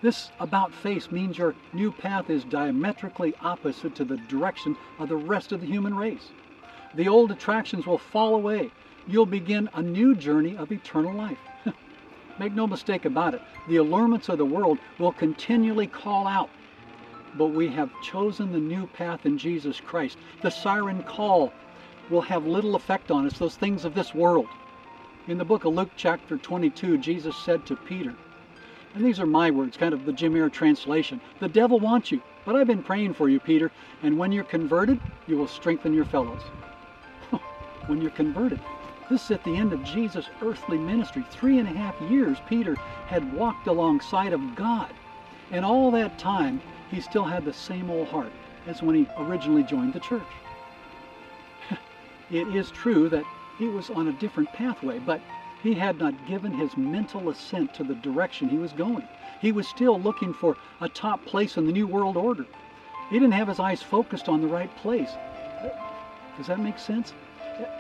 This 0.01 0.31
about 0.39 0.73
face 0.73 1.11
means 1.11 1.37
your 1.37 1.57
new 1.73 1.91
path 1.91 2.31
is 2.31 2.45
diametrically 2.45 3.35
opposite 3.43 3.97
to 3.97 4.05
the 4.05 4.17
direction 4.17 4.77
of 5.01 5.09
the 5.09 5.17
rest 5.17 5.51
of 5.51 5.61
the 5.61 5.67
human 5.67 5.97
race. 5.97 6.31
The 6.95 7.09
old 7.09 7.33
attractions 7.33 7.85
will 7.85 7.99
fall 7.99 8.37
away. 8.37 8.71
You'll 9.09 9.27
begin 9.27 9.69
a 9.75 9.83
new 9.83 10.15
journey 10.15 10.57
of 10.57 10.71
eternal 10.71 11.13
life. 11.13 11.39
Make 12.39 12.53
no 12.55 12.69
mistake 12.69 13.07
about 13.07 13.35
it, 13.35 13.43
the 13.69 13.79
allurements 13.79 14.29
of 14.29 14.39
the 14.39 14.45
world 14.45 14.79
will 15.01 15.13
continually 15.13 15.89
call 15.89 16.29
out. 16.29 16.49
But 17.37 17.49
we 17.49 17.69
have 17.69 17.91
chosen 18.03 18.53
the 18.53 18.59
new 18.59 18.87
path 18.87 19.25
in 19.25 19.39
Jesus 19.39 19.81
Christ. 19.81 20.19
The 20.43 20.51
siren 20.51 21.03
call 21.03 21.53
will 22.11 22.23
have 22.23 22.47
little 22.47 22.75
effect 22.75 23.11
on 23.11 23.27
us, 23.27 23.39
those 23.39 23.57
things 23.57 23.85
of 23.85 23.95
this 23.95 24.15
world. 24.15 24.49
In 25.29 25.39
the 25.39 25.45
book 25.45 25.65
of 25.65 25.75
Luke, 25.75 25.91
chapter 25.97 26.37
22, 26.37 26.99
Jesus 26.99 27.37
said 27.37 27.65
to 27.67 27.77
Peter, 27.77 28.15
and 28.95 29.05
these 29.05 29.21
are 29.21 29.27
my 29.27 29.51
words, 29.51 29.77
kind 29.77 29.95
of 29.95 30.05
the 30.05 30.13
Jim 30.13 30.35
Ayer 30.35 30.49
translation. 30.49 31.21
The 31.39 31.49
devil 31.49 31.79
wants 31.79 32.11
you, 32.11 32.21
but 32.45 32.57
I've 32.57 32.67
been 32.67 32.83
praying 32.83 33.15
for 33.15 33.29
you, 33.29 33.39
Peter, 33.39 33.71
and 34.03 34.19
when 34.19 34.33
you're 34.33 34.43
converted, 34.43 34.99
you 35.29 35.37
will 35.37 35.47
strengthen 35.47 35.95
your 35.95 36.05
fellows. 36.05 36.43
when 37.87 38.01
you're 38.03 38.11
converted. 38.11 38.59
This 39.09 39.25
is 39.25 39.31
at 39.33 39.45
the 39.45 39.57
end 39.57 39.73
of 39.73 39.85
Jesus' 39.85 40.29
earthly 40.43 40.79
ministry. 40.79 41.25
Three 41.31 41.59
and 41.59 41.69
a 41.69 41.73
half 41.73 42.01
years 42.11 42.39
Peter 42.49 42.75
had 43.07 43.33
walked 43.33 43.67
alongside 43.67 44.33
of 44.33 44.55
God. 44.57 44.93
And 45.53 45.65
all 45.65 45.91
that 45.93 46.19
time, 46.19 46.61
he 46.91 47.01
still 47.01 47.25
had 47.25 47.45
the 47.45 47.53
same 47.53 47.91
old 47.91 48.09
heart. 48.09 48.33
as 48.67 48.83
when 48.83 48.95
he 48.95 49.07
originally 49.17 49.63
joined 49.63 49.95
the 49.95 50.01
church. 50.01 50.33
it 52.31 52.47
is 52.55 52.71
true 52.71 53.09
that 53.09 53.25
he 53.59 53.69
was 53.69 53.89
on 53.91 54.09
a 54.09 54.13
different 54.13 54.53
pathway, 54.53 54.99
but 54.99 55.21
he 55.63 55.75
had 55.75 55.99
not 55.99 56.27
given 56.27 56.53
his 56.53 56.77
mental 56.77 57.31
assent 57.31 57.73
to 57.75 57.85
the 57.85 57.95
direction 57.95 58.49
he 58.49 58.59
was 58.59 58.73
going. 58.73 59.07
He 59.41 59.53
was 59.53 59.67
still 59.67 60.01
looking 60.01 60.33
for 60.35 60.57
a 60.81 60.89
top 60.89 61.25
place 61.25 61.57
in 61.57 61.67
the 61.67 61.73
New 61.73 61.87
World 61.87 62.17
Order. 62.17 62.47
He 63.09 63.19
didn't 63.19 63.33
have 63.33 63.49
his 63.49 63.61
eyes 63.61 63.83
focused 63.83 64.29
on 64.29 64.41
the 64.41 64.47
right 64.47 64.75
place. 64.77 65.11
Does 66.37 66.47
that 66.47 66.61
make 66.61 66.79
sense? 66.79 67.15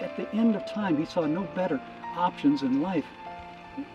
At 0.00 0.16
the 0.16 0.30
end 0.34 0.56
of 0.56 0.66
time, 0.66 0.96
he 0.98 1.04
saw 1.04 1.26
no 1.26 1.42
better 1.54 1.80
options 2.16 2.62
in 2.62 2.82
life. 2.82 3.06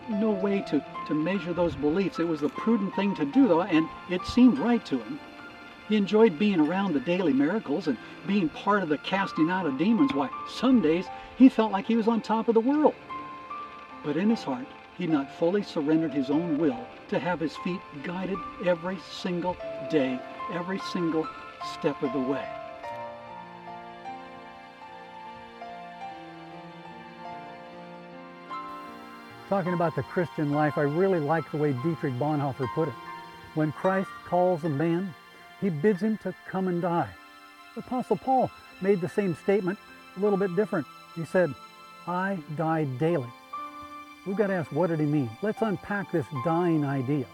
No 0.08 0.30
way 0.30 0.60
to, 0.62 0.82
to 1.08 1.14
measure 1.14 1.52
those 1.52 1.76
beliefs. 1.76 2.18
It 2.18 2.28
was 2.28 2.40
the 2.40 2.48
prudent 2.48 2.94
thing 2.94 3.14
to 3.16 3.24
do, 3.24 3.48
though, 3.48 3.62
and 3.62 3.88
it 4.10 4.24
seemed 4.24 4.58
right 4.58 4.84
to 4.86 4.98
him. 4.98 5.18
He 5.88 5.96
enjoyed 5.96 6.38
being 6.38 6.60
around 6.60 6.92
the 6.92 7.00
daily 7.00 7.32
miracles 7.32 7.86
and 7.86 7.96
being 8.26 8.48
part 8.48 8.82
of 8.82 8.88
the 8.88 8.98
casting 8.98 9.50
out 9.50 9.66
of 9.66 9.78
demons. 9.78 10.12
Why, 10.12 10.28
some 10.48 10.80
days 10.80 11.06
he 11.36 11.48
felt 11.48 11.72
like 11.72 11.86
he 11.86 11.96
was 11.96 12.08
on 12.08 12.20
top 12.20 12.48
of 12.48 12.54
the 12.54 12.60
world. 12.60 12.94
But 14.04 14.16
in 14.16 14.30
his 14.30 14.42
heart, 14.42 14.66
he'd 14.98 15.10
not 15.10 15.30
fully 15.38 15.62
surrendered 15.62 16.12
his 16.12 16.30
own 16.30 16.58
will 16.58 16.86
to 17.08 17.18
have 17.18 17.40
his 17.40 17.56
feet 17.58 17.80
guided 18.02 18.38
every 18.64 18.98
single 19.12 19.56
day, 19.90 20.18
every 20.52 20.80
single 20.92 21.26
step 21.74 22.02
of 22.02 22.12
the 22.12 22.18
way. 22.18 22.46
Talking 29.48 29.74
about 29.74 29.94
the 29.94 30.02
Christian 30.02 30.50
life, 30.50 30.76
I 30.76 30.82
really 30.82 31.20
like 31.20 31.48
the 31.52 31.56
way 31.56 31.72
Dietrich 31.72 32.14
Bonhoeffer 32.14 32.66
put 32.74 32.88
it. 32.88 32.94
When 33.54 33.70
Christ 33.70 34.10
calls 34.26 34.64
a 34.64 34.68
man, 34.68 35.14
he 35.60 35.70
bids 35.70 36.02
him 36.02 36.18
to 36.24 36.34
come 36.48 36.66
and 36.66 36.82
die. 36.82 37.08
The 37.76 37.80
Apostle 37.80 38.16
Paul 38.16 38.50
made 38.82 39.00
the 39.00 39.08
same 39.08 39.36
statement 39.36 39.78
a 40.16 40.20
little 40.20 40.36
bit 40.36 40.56
different. 40.56 40.84
He 41.14 41.24
said, 41.24 41.54
I 42.08 42.38
die 42.56 42.84
daily. 42.98 43.28
We've 44.26 44.36
got 44.36 44.48
to 44.48 44.54
ask, 44.54 44.72
what 44.72 44.88
did 44.88 44.98
he 44.98 45.06
mean? 45.06 45.30
Let's 45.42 45.62
unpack 45.62 46.10
this 46.10 46.26
dying 46.44 46.84
idea. 46.84 47.26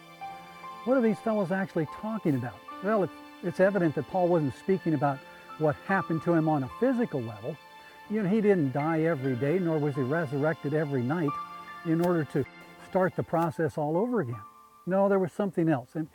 What 0.85 0.99
are 0.99 1.00
these 1.00 1.19
fellows 1.21 1.50
actually 1.50 1.87
talking 2.02 2.35
about? 2.35 2.57
Well, 2.85 3.04
it's, 3.04 3.12
it's 3.42 3.61
evident 3.61 3.95
that 3.95 4.11
Paul 4.11 4.28
wasn't 4.28 4.54
speaking 4.59 4.92
about 4.92 5.19
what 5.57 5.76
happened 5.87 6.23
to 6.25 6.35
him 6.35 6.47
on 6.47 6.64
a 6.64 6.71
physical 6.78 7.23
level. 7.23 7.57
You 8.11 8.23
know, 8.23 8.28
he 8.28 8.42
didn't 8.42 8.73
die 8.73 9.02
every 9.02 9.35
day, 9.35 9.59
nor 9.59 9.78
was 9.78 9.95
he 9.95 10.02
resurrected 10.02 10.75
every 10.75 11.02
night 11.02 11.31
in 11.87 12.01
order 12.01 12.25
to 12.25 12.45
start 12.89 13.17
the 13.17 13.23
process 13.23 13.79
all 13.79 13.97
over 13.97 14.21
again. 14.21 14.41
No, 14.87 15.09
there 15.09 15.19
was 15.19 15.33
something 15.33 15.69
else. 15.69 15.91
And 15.95 16.09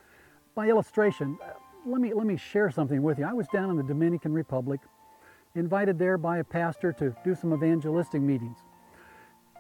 by 0.55 0.67
illustration, 0.67 1.37
uh, 1.41 1.53
let 1.85 2.01
me, 2.01 2.13
let 2.13 2.25
me 2.25 2.37
share 2.37 2.69
something 2.69 3.01
with 3.01 3.17
you. 3.17 3.25
I 3.25 3.33
was 3.33 3.47
down 3.47 3.69
in 3.69 3.77
the 3.77 3.83
Dominican 3.83 4.33
Republic, 4.33 4.81
invited 5.55 5.97
there 5.97 6.17
by 6.17 6.39
a 6.39 6.43
pastor 6.43 6.91
to 6.93 7.15
do 7.23 7.33
some 7.33 7.53
evangelistic 7.53 8.21
meetings. 8.21 8.57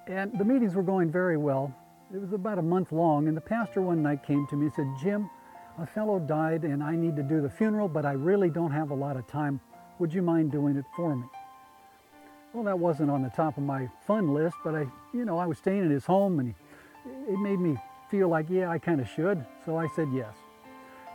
And 0.07 0.37
the 0.37 0.45
meetings 0.45 0.75
were 0.75 0.83
going 0.83 1.11
very 1.11 1.37
well. 1.37 1.73
It 2.13 2.21
was 2.21 2.33
about 2.33 2.57
a 2.57 2.61
month 2.61 2.91
long, 2.91 3.27
and 3.27 3.35
the 3.35 3.41
pastor 3.41 3.81
one 3.81 4.01
night 4.01 4.23
came 4.25 4.47
to 4.47 4.55
me 4.55 4.67
and 4.67 4.73
said, 4.73 4.87
Jim, 5.01 5.29
a 5.79 5.85
fellow 5.85 6.19
died 6.19 6.63
and 6.63 6.81
I 6.81 6.95
need 6.95 7.15
to 7.17 7.23
do 7.23 7.41
the 7.41 7.49
funeral, 7.49 7.87
but 7.87 8.05
I 8.05 8.13
really 8.13 8.49
don't 8.49 8.71
have 8.71 8.89
a 8.89 8.95
lot 8.95 9.17
of 9.17 9.27
time. 9.27 9.59
Would 9.99 10.13
you 10.13 10.21
mind 10.21 10.51
doing 10.51 10.75
it 10.75 10.85
for 10.95 11.15
me? 11.15 11.25
Well, 12.57 12.63
that 12.63 12.79
wasn't 12.79 13.11
on 13.11 13.21
the 13.21 13.29
top 13.29 13.55
of 13.59 13.63
my 13.63 13.87
fun 14.07 14.33
list, 14.33 14.57
but 14.63 14.73
I, 14.73 14.87
you 15.13 15.25
know, 15.25 15.37
I 15.37 15.45
was 15.45 15.59
staying 15.59 15.81
in 15.81 15.91
his 15.91 16.07
home 16.07 16.39
and 16.39 16.55
it 17.29 17.37
made 17.37 17.59
me 17.59 17.77
feel 18.09 18.29
like, 18.29 18.47
yeah, 18.49 18.71
I 18.71 18.79
kind 18.79 18.99
of 18.99 19.07
should. 19.07 19.45
So 19.63 19.77
I 19.77 19.87
said 19.95 20.07
yes. 20.11 20.33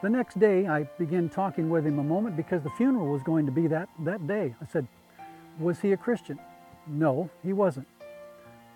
The 0.03 0.09
next 0.09 0.39
day, 0.39 0.69
I 0.69 0.85
began 1.01 1.29
talking 1.29 1.69
with 1.69 1.85
him 1.85 1.99
a 1.99 2.05
moment 2.05 2.37
because 2.37 2.63
the 2.63 2.71
funeral 2.71 3.09
was 3.09 3.25
going 3.25 3.45
to 3.47 3.51
be 3.51 3.67
that, 3.67 3.89
that 4.05 4.25
day. 4.29 4.55
I 4.63 4.67
said, 4.67 4.87
was 5.59 5.81
he 5.81 5.91
a 5.91 5.97
Christian? 5.97 6.39
No, 6.87 7.29
he 7.43 7.53
wasn't. 7.53 7.89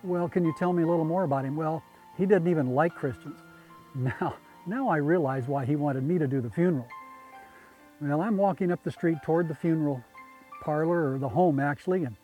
Well, 0.02 0.28
can 0.28 0.44
you 0.44 0.52
tell 0.58 0.72
me 0.72 0.82
a 0.82 0.86
little 0.88 1.04
more 1.04 1.22
about 1.22 1.44
him? 1.44 1.54
Well, 1.54 1.84
he 2.18 2.26
didn't 2.26 2.48
even 2.48 2.74
like 2.74 2.96
Christians. 2.96 3.38
Now, 3.94 4.34
now 4.66 4.88
I 4.88 4.96
realize 4.96 5.46
why 5.46 5.64
he 5.64 5.76
wanted 5.76 6.02
me 6.02 6.18
to 6.18 6.26
do 6.26 6.40
the 6.40 6.50
funeral. 6.50 6.88
Well, 8.00 8.20
I'm 8.20 8.36
walking 8.36 8.72
up 8.72 8.82
the 8.82 8.90
street 8.90 9.18
toward 9.22 9.46
the 9.46 9.54
funeral 9.54 10.02
parlor, 10.62 11.12
or 11.12 11.18
the 11.18 11.28
home 11.28 11.60
actually, 11.60 12.02
and, 12.02 12.16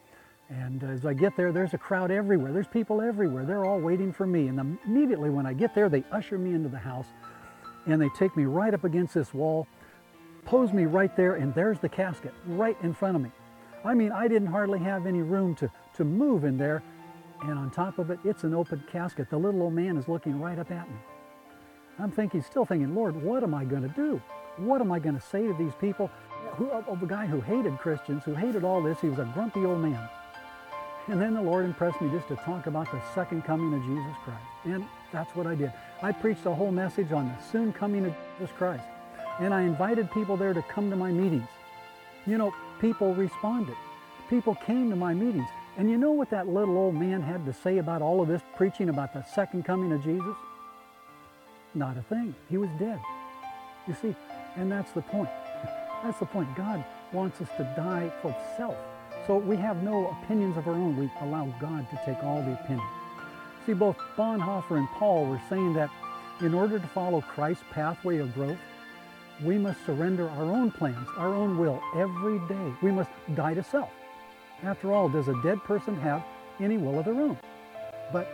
and 0.49 0.83
as 0.85 1.07
I 1.07 1.15
get 1.15 1.37
there, 1.37 1.51
there's 1.53 1.75
a 1.75 1.79
crowd 1.79 2.11
everywhere. 2.11 2.53
There's 2.53 2.67
people 2.67 3.01
everywhere. 3.01 3.45
They're 3.45 3.65
all 3.65 3.81
waiting 3.81 4.13
for 4.13 4.27
me. 4.27 4.49
And 4.49 4.79
immediately 4.85 5.31
when 5.31 5.47
I 5.47 5.55
get 5.55 5.75
there, 5.75 5.89
they 5.89 6.05
usher 6.13 6.39
me 6.39 6.55
into 6.55 6.69
the 6.69 6.79
house 6.79 7.07
and 7.87 8.01
they 8.01 8.09
take 8.11 8.37
me 8.37 8.45
right 8.45 8.75
up 8.75 8.85
against 8.85 9.15
this 9.15 9.33
wall, 9.33 9.67
pose 10.45 10.73
me 10.73 10.85
right 10.85 11.17
there, 11.17 11.35
and 11.35 11.55
there's 11.55 11.79
the 11.79 11.89
casket 11.89 12.33
right 12.47 12.77
in 12.83 12.93
front 12.93 13.17
of 13.17 13.23
me. 13.23 13.31
I 13.85 13.95
mean, 13.95 14.13
I 14.13 14.29
didn't 14.29 14.49
hardly 14.49 14.79
have 14.81 15.07
any 15.07 15.23
room 15.23 15.55
to, 15.57 15.71
to 15.95 16.05
move 16.05 16.45
in 16.45 16.57
there, 16.57 16.83
and 17.43 17.59
on 17.59 17.71
top 17.71 17.99
of 17.99 18.11
it, 18.11 18.21
it's 18.25 18.45
an 18.45 18.55
open 18.55 18.85
casket. 18.91 19.31
The 19.31 19.37
little 19.37 19.63
old 19.63 19.73
man 19.73 19.97
is 19.97 20.07
looking 20.07 20.41
right 20.41 20.59
up 20.59 20.71
at 20.71 20.89
me. 20.89 20.97
I'm 21.99 22.11
thinking, 22.11 22.43
still 22.43 22.65
thinking, 22.65 22.95
Lord, 22.95 23.21
what 23.21 23.43
am 23.43 23.55
I 23.55 23.65
going 23.65 23.83
to 23.83 23.89
do? 23.89 24.23
What 24.57 24.81
am 24.81 24.93
I 24.93 24.99
going 24.99 25.17
to 25.17 25.21
say 25.21 25.47
to 25.47 25.55
these 25.55 25.75
people? 25.81 26.11
Who, 26.53 26.71
of 26.71 27.03
a 27.03 27.07
guy 27.07 27.27
who 27.27 27.41
hated 27.41 27.79
Christians, 27.79 28.23
who 28.25 28.35
hated 28.35 28.65
all 28.65 28.83
this, 28.83 29.01
he 29.01 29.09
was 29.09 29.19
a 29.19 29.31
grumpy 29.35 29.65
old 29.65 29.81
man. 29.81 30.09
And 31.09 31.21
then 31.21 31.35
the 31.35 31.43
Lord 31.43 31.65
impressed 31.65 32.01
me 32.01 32.11
just 32.11 32.29
to 32.29 32.37
talk 32.37 32.67
about 32.67 32.91
the 32.93 33.01
second 33.15 33.43
coming 33.45 33.75
of 33.75 33.83
Jesus 33.83 34.17
Christ. 34.25 34.45
And 34.65 34.87
that's 35.13 35.35
what 35.35 35.47
I 35.47 35.55
did. 35.55 35.73
I 36.01 36.13
preached 36.13 36.47
a 36.47 36.55
whole 36.55 36.71
message 36.71 37.11
on 37.13 37.27
the 37.27 37.43
soon 37.51 37.73
coming 37.73 38.07
of 38.07 38.15
Jesus 38.39 38.55
Christ. 38.57 38.85
And 39.41 39.53
I 39.53 39.63
invited 39.63 40.11
people 40.13 40.37
there 40.37 40.55
to 40.55 40.63
come 40.63 40.91
to 40.91 40.97
my 40.97 41.11
meetings. 41.11 41.49
You 42.27 42.39
know, 42.39 42.55
people 42.81 43.15
responded. 43.15 43.77
People 44.31 44.55
came 44.55 44.91
to 44.91 44.97
my 44.97 45.13
meetings. 45.13 45.49
And 45.77 45.91
you 45.91 45.97
know 45.97 46.13
what 46.13 46.31
that 46.31 46.47
little 46.49 46.77
old 46.77 46.95
man 46.95 47.21
had 47.21 47.45
to 47.47 47.53
say 47.53 47.79
about 47.79 48.03
all 48.03 48.21
of 48.21 48.29
this 48.29 48.43
preaching 48.57 48.89
about 48.89 49.13
the 49.13 49.23
second 49.23 49.65
coming 49.65 49.93
of 49.93 50.05
Jesus? 50.05 50.37
Not 51.75 51.97
a 51.97 52.03
thing. 52.03 52.35
He 52.49 52.59
was 52.59 52.71
dead. 52.79 53.01
You 53.89 53.97
see, 54.01 54.15
and 54.57 54.71
that's 54.71 54.93
the 54.93 55.03
point. 55.03 55.31
That's 56.05 56.19
the 56.19 56.27
point. 56.27 56.53
God 56.57 56.85
wants 57.13 57.41
us 57.41 57.49
to 57.59 57.63
die 57.77 58.11
for 58.23 58.35
self. 58.57 58.77
So 59.27 59.37
we 59.37 59.57
have 59.57 59.83
no 59.83 60.09
opinions 60.23 60.57
of 60.57 60.67
our 60.67 60.75
own. 60.75 60.97
We 60.97 61.11
allow 61.21 61.47
God 61.61 61.89
to 61.91 62.01
take 62.05 62.23
all 62.25 62.43
the 62.43 62.55
opinions. 62.55 62.91
See, 63.65 63.73
both 63.73 63.97
Bonhoeffer 64.17 64.77
and 64.77 64.89
Paul 64.89 65.27
were 65.27 65.41
saying 65.49 65.75
that 65.75 65.91
in 66.41 66.55
order 66.55 66.81
to 66.81 66.87
follow 66.89 67.21
Christ's 67.21 67.63
pathway 67.71 68.19
of 68.19 68.35
growth, 68.35 68.59
we 69.45 69.59
must 69.59 69.85
surrender 69.87 70.29
our 70.31 70.45
own 70.45 70.71
plans, 70.73 71.09
our 71.17 71.33
own 71.35 71.57
will 71.59 71.81
every 71.97 72.39
day. 72.49 72.73
We 72.83 72.91
must 72.91 73.11
die 73.35 73.55
to 73.55 73.63
self. 73.63 73.91
After 74.65 74.93
all, 74.93 75.09
does 75.09 75.29
a 75.29 75.41
dead 75.43 75.63
person 75.65 75.97
have 76.01 76.25
any 76.61 76.77
will 76.77 76.99
of 76.99 77.05
their 77.05 77.15
own? 77.15 77.39
But 78.13 78.29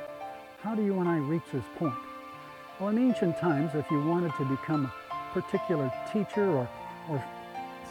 how 0.62 0.74
do 0.74 0.82
you 0.82 0.98
and 1.00 1.08
I 1.08 1.18
reach 1.18 1.44
this 1.52 1.64
point? 1.76 1.94
Well, 2.80 2.90
in 2.90 2.98
ancient 2.98 3.38
times, 3.38 3.74
if 3.74 3.90
you 3.90 4.02
wanted 4.04 4.32
to 4.36 4.44
become 4.44 4.90
a 5.10 5.40
particular 5.40 5.92
teacher 6.12 6.48
or, 6.48 6.68
or 7.10 7.24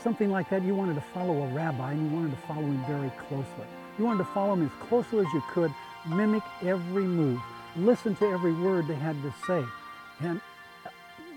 something 0.04 0.32
like 0.32 0.50
that, 0.50 0.64
you 0.64 0.76
wanted 0.76 0.96
to 0.96 1.04
follow 1.14 1.44
a 1.44 1.48
rabbi 1.48 1.92
and 1.92 2.10
you 2.10 2.16
wanted 2.16 2.32
to 2.32 2.48
follow 2.48 2.62
him 2.62 2.84
very 2.88 3.12
closely. 3.28 3.68
You 3.98 4.06
wanted 4.06 4.20
to 4.20 4.30
follow 4.34 4.54
him 4.54 4.66
as 4.66 4.88
closely 4.88 5.20
as 5.20 5.34
you 5.34 5.44
could, 5.52 5.74
mimic 6.08 6.44
every 6.64 7.04
move, 7.04 7.40
listen 7.76 8.16
to 8.18 8.26
every 8.26 8.54
word 8.54 8.88
they 8.88 8.96
had 8.96 9.22
to 9.24 9.34
say, 9.46 9.64
and 10.22 10.40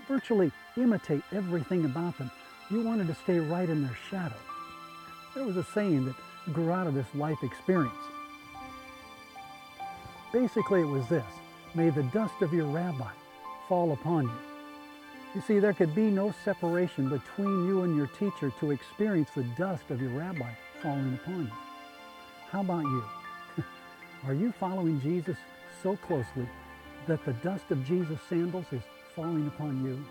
virtually 0.07 0.51
imitate 0.77 1.23
everything 1.31 1.85
about 1.85 2.17
them. 2.17 2.31
You 2.69 2.81
wanted 2.81 3.07
to 3.07 3.15
stay 3.15 3.39
right 3.39 3.69
in 3.69 3.81
their 3.81 3.97
shadow. 4.09 4.35
There 5.35 5.45
was 5.45 5.57
a 5.57 5.63
saying 5.63 6.05
that 6.05 6.15
grew 6.53 6.71
out 6.71 6.87
of 6.87 6.93
this 6.93 7.07
life 7.15 7.43
experience. 7.43 7.93
Basically, 10.31 10.81
it 10.81 10.85
was 10.85 11.07
this 11.07 11.25
May 11.73 11.89
the 11.89 12.03
dust 12.03 12.41
of 12.41 12.53
your 12.53 12.67
rabbi 12.67 13.11
fall 13.67 13.93
upon 13.93 14.23
you. 14.25 14.50
You 15.33 15.39
see, 15.39 15.59
there 15.59 15.71
could 15.71 15.95
be 15.95 16.09
no 16.09 16.33
separation 16.43 17.07
between 17.07 17.65
you 17.65 17.83
and 17.83 17.95
your 17.95 18.07
teacher 18.07 18.51
to 18.59 18.71
experience 18.71 19.29
the 19.33 19.43
dust 19.57 19.89
of 19.89 20.01
your 20.01 20.11
rabbi 20.11 20.51
falling 20.81 21.13
upon 21.13 21.43
you. 21.43 21.51
How 22.49 22.59
about 22.59 22.83
you? 22.83 23.03
Are 24.27 24.33
you 24.33 24.51
following 24.51 24.99
Jesus 24.99 25.37
so 25.81 25.95
closely 25.95 26.49
that 27.07 27.23
the 27.23 27.31
dust 27.33 27.71
of 27.71 27.85
Jesus' 27.85 28.19
sandals 28.27 28.65
is 28.73 28.81
falling 29.15 29.47
upon 29.47 29.85
you? 29.85 30.03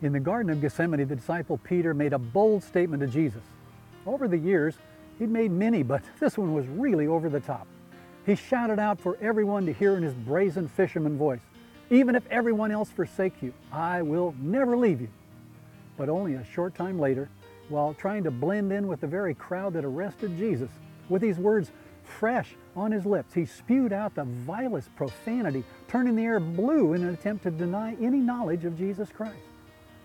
In 0.00 0.12
the 0.12 0.20
Garden 0.20 0.50
of 0.50 0.62
Gethsemane, 0.62 1.06
the 1.06 1.16
disciple 1.16 1.58
Peter 1.58 1.92
made 1.92 2.14
a 2.14 2.18
bold 2.18 2.62
statement 2.62 3.02
to 3.02 3.08
Jesus. 3.08 3.42
Over 4.06 4.26
the 4.26 4.38
years, 4.38 4.76
he'd 5.18 5.30
made 5.30 5.50
many, 5.50 5.82
but 5.82 6.02
this 6.20 6.38
one 6.38 6.54
was 6.54 6.66
really 6.66 7.06
over 7.06 7.28
the 7.28 7.40
top. 7.40 7.66
He 8.26 8.34
shouted 8.34 8.78
out 8.78 9.00
for 9.00 9.16
everyone 9.20 9.66
to 9.66 9.72
hear 9.72 9.96
in 9.96 10.02
his 10.02 10.14
brazen 10.14 10.68
fisherman 10.68 11.16
voice, 11.16 11.40
Even 11.90 12.14
if 12.14 12.26
everyone 12.30 12.70
else 12.70 12.90
forsake 12.90 13.42
you, 13.42 13.54
I 13.72 14.02
will 14.02 14.34
never 14.40 14.76
leave 14.76 15.00
you. 15.00 15.08
But 15.96 16.08
only 16.08 16.34
a 16.34 16.44
short 16.44 16.74
time 16.74 16.98
later, 16.98 17.30
while 17.68 17.94
trying 17.94 18.24
to 18.24 18.30
blend 18.30 18.72
in 18.72 18.86
with 18.86 19.00
the 19.00 19.06
very 19.06 19.34
crowd 19.34 19.72
that 19.74 19.84
arrested 19.84 20.36
Jesus, 20.36 20.70
with 21.08 21.22
these 21.22 21.38
words 21.38 21.70
fresh 22.02 22.54
on 22.76 22.92
his 22.92 23.06
lips, 23.06 23.34
he 23.34 23.44
spewed 23.44 23.92
out 23.92 24.14
the 24.14 24.24
vilest 24.24 24.94
profanity, 24.96 25.64
turning 25.88 26.16
the 26.16 26.24
air 26.24 26.40
blue 26.40 26.94
in 26.94 27.02
an 27.02 27.14
attempt 27.14 27.44
to 27.44 27.50
deny 27.50 27.96
any 28.00 28.18
knowledge 28.18 28.64
of 28.64 28.76
Jesus 28.78 29.10
Christ. 29.10 29.36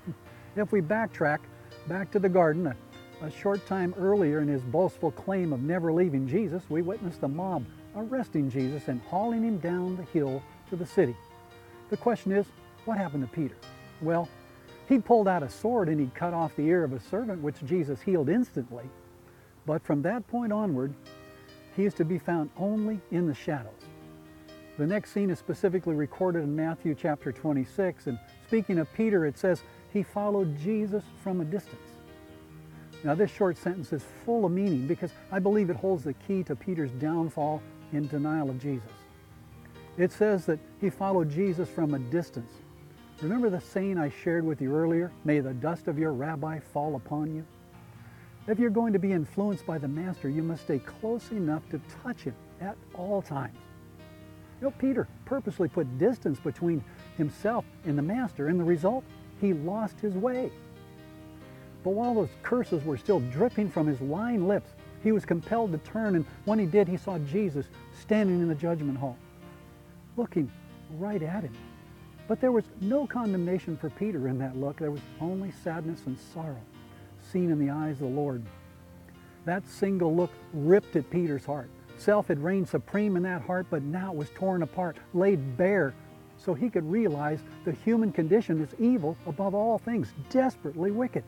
If 0.56 0.72
we 0.72 0.82
backtrack 0.82 1.40
back 1.88 2.12
to 2.12 2.20
the 2.20 2.30
garden, 2.30 2.76
a 3.24 3.32
short 3.32 3.66
time 3.66 3.94
earlier 3.98 4.40
in 4.42 4.48
his 4.48 4.62
boastful 4.64 5.12
claim 5.12 5.54
of 5.54 5.62
never 5.62 5.94
leaving 5.94 6.28
Jesus, 6.28 6.64
we 6.70 6.82
witnessed 6.82 7.22
the 7.22 7.28
mob 7.28 7.66
arresting 7.96 8.50
Jesus 8.50 8.88
and 8.88 9.02
hauling 9.04 9.44
him 9.44 9.60
down 9.60 9.96
the 9.96 10.04
hill 10.04 10.42
to 10.70 10.76
the 10.76 10.86
city. 10.86 11.16
The 11.90 11.98
question 11.98 12.32
is, 12.32 12.46
what 12.86 12.98
happened 12.98 13.24
to 13.24 13.34
Peter? 13.34 13.56
Well, 14.02 14.28
he'd 14.90 15.06
pulled 15.06 15.28
out 15.28 15.44
a 15.44 15.50
sword 15.50 15.88
and 15.88 16.00
he'd 16.00 16.14
cut 16.14 16.34
off 16.34 16.56
the 16.56 16.64
ear 16.64 16.84
of 16.84 16.92
a 16.92 17.00
servant, 17.00 17.42
which 17.42 17.64
Jesus 17.64 18.02
healed 18.02 18.30
instantly. 18.30 18.84
But 19.66 19.82
from 19.84 20.02
that 20.02 20.28
point 20.28 20.52
onward, 20.52 20.94
he 21.76 21.86
is 21.86 21.94
to 21.96 22.06
be 22.06 22.20
found 22.20 22.50
only 22.58 23.00
in 23.12 23.26
the 23.26 23.34
shadows. 23.34 23.72
The 24.78 24.88
next 24.88 25.14
scene 25.14 25.30
is 25.30 25.40
specifically 25.40 25.96
recorded 25.96 26.44
in 26.44 26.56
Matthew 26.56 26.96
chapter 26.96 27.32
26, 27.32 28.08
and 28.08 28.20
speaking 28.48 28.80
of 28.80 28.92
Peter, 28.94 29.26
it 29.26 29.38
says, 29.38 29.64
he 29.94 30.02
followed 30.02 30.58
Jesus 30.58 31.04
from 31.24 31.42
a 31.42 31.46
distance. 31.46 31.93
Now, 33.04 33.16
this 33.16 33.32
short 33.32 33.58
sentence 33.58 33.92
is 33.92 34.04
full 34.26 34.46
of 34.46 34.52
meaning 34.52 34.88
because 34.88 35.12
I 35.32 35.40
believe 35.40 35.70
it 35.70 35.76
holds 35.76 36.04
the 36.04 36.14
key 36.14 36.44
to 36.44 36.56
Peter's 36.56 36.92
downfall 36.92 37.62
in 37.92 38.08
denial 38.08 38.50
of 38.50 38.62
Jesus. 38.62 38.90
It 39.98 40.12
says 40.12 40.46
that 40.46 40.60
he 40.80 40.90
followed 40.90 41.30
Jesus 41.30 41.70
from 41.70 41.94
a 41.94 42.00
distance. 42.00 42.52
Remember 43.22 43.50
the 43.50 43.62
saying 43.62 43.98
I 43.98 44.10
shared 44.10 44.46
with 44.46 44.62
you 44.62 44.76
earlier? 44.76 45.12
May 45.24 45.40
the 45.40 45.54
dust 45.54 45.88
of 45.88 46.00
your 46.00 46.14
rabbi 46.14 46.60
fall 46.60 46.96
upon 46.96 47.36
you. 47.36 47.46
If 48.48 48.60
you're 48.60 48.70
going 48.70 48.92
to 48.94 49.00
be 49.00 49.12
influenced 49.12 49.66
by 49.66 49.78
the 49.78 49.88
Master, 49.88 50.30
you 50.30 50.44
must 50.44 50.64
stay 50.64 50.80
close 50.80 51.32
enough 51.32 51.68
to 51.70 51.80
touch 52.04 52.22
him 52.22 52.36
at 52.60 52.76
all 52.94 53.22
times. 53.22 53.58
You 54.60 54.68
know, 54.68 54.72
Peter 54.72 55.08
purposely 55.26 55.68
put 55.68 55.98
distance 55.98 56.40
between 56.40 56.84
himself 57.18 57.66
and 57.86 57.98
the 57.98 58.02
Master, 58.02 58.48
and 58.48 58.60
the 58.60 58.64
result, 58.64 59.04
he 59.40 59.54
lost 59.54 60.00
his 60.00 60.16
way. 60.16 60.52
But 61.84 61.92
while 61.92 62.14
those 62.14 62.30
curses 62.42 62.84
were 62.84 62.98
still 62.98 63.20
dripping 63.20 63.70
from 63.70 63.88
his 63.88 64.00
lying 64.02 64.48
lips, 64.48 64.72
he 65.04 65.12
was 65.12 65.26
compelled 65.26 65.72
to 65.74 65.78
turn, 65.80 66.16
and 66.16 66.26
when 66.46 66.60
he 66.60 66.66
did, 66.66 66.88
he 66.88 66.98
saw 66.98 67.20
Jesus 67.20 67.66
standing 68.00 68.40
in 68.40 68.48
the 68.48 68.56
judgment 68.56 68.98
hall, 68.98 69.18
looking 70.16 70.50
right 70.98 71.22
at 71.22 71.44
him. 71.44 71.54
But 72.28 72.40
there 72.40 72.54
was 72.54 72.64
no 72.80 73.06
condemnation 73.06 73.76
for 73.76 73.90
Peter 73.90 74.30
in 74.30 74.38
that 74.40 74.56
look. 74.56 74.78
There 74.78 74.92
was 74.92 75.02
only 75.20 75.52
sadness 75.52 76.00
and 76.06 76.18
sorrow 76.34 76.62
seen 77.32 77.52
in 77.52 77.60
the 77.60 77.70
eyes 77.70 77.94
of 77.94 78.10
the 78.10 78.16
Lord. 78.16 78.44
That 79.46 79.68
single 79.68 80.16
look 80.16 80.32
ripped 80.54 80.96
at 80.96 81.10
Peter's 81.10 81.46
heart. 81.46 81.70
Self 81.98 82.28
had 82.28 82.40
reigned 82.40 82.68
supreme 82.68 83.18
in 83.18 83.24
that 83.24 83.42
heart, 83.42 83.66
but 83.70 83.84
now 83.84 84.12
it 84.12 84.18
was 84.18 84.30
torn 84.36 84.64
apart, 84.64 84.98
laid 85.14 85.58
bare, 85.58 85.94
so 86.38 86.54
he 86.54 86.70
could 86.70 86.90
realize 86.90 87.40
the 87.66 87.72
human 87.72 88.12
condition 88.12 88.62
is 88.62 88.70
evil 88.80 89.18
above 89.26 89.54
all 89.54 89.78
things, 89.78 90.14
desperately 90.30 90.92
wicked. 90.92 91.24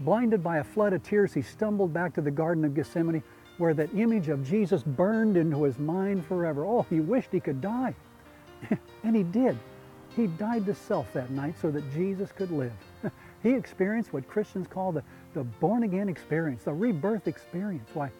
Blinded 0.00 0.42
by 0.42 0.58
a 0.58 0.64
flood 0.64 0.92
of 0.92 1.02
tears, 1.02 1.34
he 1.34 1.42
stumbled 1.42 1.92
back 1.92 2.14
to 2.14 2.20
the 2.20 2.30
Garden 2.30 2.64
of 2.64 2.74
Gethsemane, 2.74 3.22
where 3.58 3.74
that 3.74 3.92
image 3.94 4.28
of 4.28 4.48
Jesus 4.48 4.82
burned 4.82 5.36
into 5.36 5.64
his 5.64 5.78
mind 5.78 6.24
forever. 6.24 6.64
Oh, 6.64 6.86
he 6.88 7.00
wished 7.00 7.32
he 7.32 7.40
could 7.40 7.60
die. 7.60 7.94
and 9.02 9.16
he 9.16 9.24
did. 9.24 9.58
He 10.14 10.28
died 10.28 10.66
to 10.66 10.74
self 10.74 11.12
that 11.12 11.30
night 11.30 11.56
so 11.60 11.70
that 11.72 11.92
Jesus 11.92 12.30
could 12.30 12.52
live. 12.52 12.72
he 13.42 13.50
experienced 13.50 14.12
what 14.12 14.28
Christians 14.28 14.68
call 14.68 14.92
the, 14.92 15.02
the 15.34 15.44
born 15.44 15.82
again 15.82 16.08
experience, 16.08 16.62
the 16.64 16.72
rebirth 16.72 17.26
experience. 17.26 17.88
Why? 17.94 18.10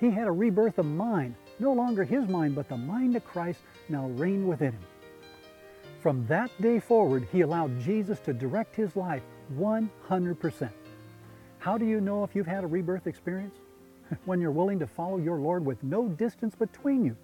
He 0.00 0.10
had 0.10 0.28
a 0.28 0.32
rebirth 0.32 0.78
of 0.78 0.86
mind, 0.86 1.34
no 1.58 1.72
longer 1.72 2.04
his 2.04 2.26
mind, 2.28 2.54
but 2.54 2.68
the 2.68 2.76
mind 2.76 3.16
of 3.16 3.24
Christ 3.24 3.60
now 3.88 4.06
reigned 4.08 4.48
within 4.48 4.72
him. 4.72 4.82
From 6.00 6.26
that 6.26 6.50
day 6.62 6.78
forward, 6.78 7.26
he 7.32 7.40
allowed 7.40 7.80
Jesus 7.80 8.20
to 8.20 8.32
direct 8.32 8.76
his 8.76 8.94
life 8.94 9.22
100%. 9.56 10.70
How 11.58 11.78
do 11.78 11.84
you 11.84 12.00
know 12.00 12.24
if 12.24 12.34
you've 12.34 12.46
had 12.46 12.64
a 12.64 12.66
rebirth 12.66 13.06
experience? 13.06 13.56
when 14.24 14.40
you're 14.40 14.50
willing 14.50 14.78
to 14.78 14.86
follow 14.86 15.18
your 15.18 15.38
Lord 15.38 15.64
with 15.64 15.82
no 15.82 16.08
distance 16.08 16.54
between 16.54 17.04
you. 17.04 17.16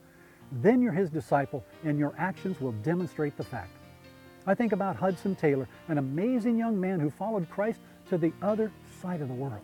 Then 0.52 0.82
you're 0.82 0.92
his 0.92 1.10
disciple, 1.10 1.64
and 1.84 1.98
your 1.98 2.14
actions 2.18 2.60
will 2.60 2.72
demonstrate 2.72 3.36
the 3.36 3.44
fact. 3.44 3.70
I 4.46 4.54
think 4.54 4.72
about 4.72 4.96
Hudson 4.96 5.34
Taylor, 5.34 5.66
an 5.88 5.98
amazing 5.98 6.58
young 6.58 6.78
man 6.78 7.00
who 7.00 7.10
followed 7.10 7.48
Christ 7.48 7.80
to 8.10 8.18
the 8.18 8.32
other 8.42 8.70
side 9.00 9.20
of 9.22 9.28
the 9.28 9.34
world. 9.34 9.62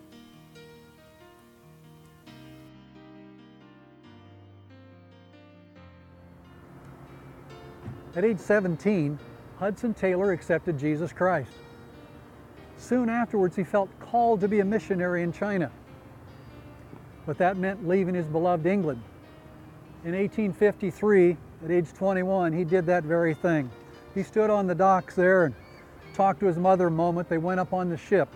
At 8.16 8.24
age 8.24 8.38
17, 8.38 9.18
Hudson 9.58 9.94
Taylor 9.94 10.32
accepted 10.32 10.78
Jesus 10.78 11.12
Christ. 11.12 11.52
Soon 12.80 13.10
afterwards, 13.10 13.54
he 13.54 13.62
felt 13.62 13.90
called 14.00 14.40
to 14.40 14.48
be 14.48 14.60
a 14.60 14.64
missionary 14.64 15.22
in 15.22 15.32
China. 15.32 15.70
But 17.26 17.36
that 17.38 17.58
meant 17.58 17.86
leaving 17.86 18.14
his 18.14 18.26
beloved 18.26 18.66
England. 18.66 19.02
In 20.02 20.12
1853, 20.12 21.36
at 21.64 21.70
age 21.70 21.92
21, 21.92 22.54
he 22.54 22.64
did 22.64 22.86
that 22.86 23.04
very 23.04 23.34
thing. 23.34 23.70
He 24.14 24.22
stood 24.22 24.48
on 24.48 24.66
the 24.66 24.74
docks 24.74 25.14
there 25.14 25.44
and 25.44 25.54
talked 26.14 26.40
to 26.40 26.46
his 26.46 26.56
mother 26.56 26.86
a 26.86 26.90
moment. 26.90 27.28
They 27.28 27.38
went 27.38 27.60
up 27.60 27.74
on 27.74 27.90
the 27.90 27.98
ship, 27.98 28.28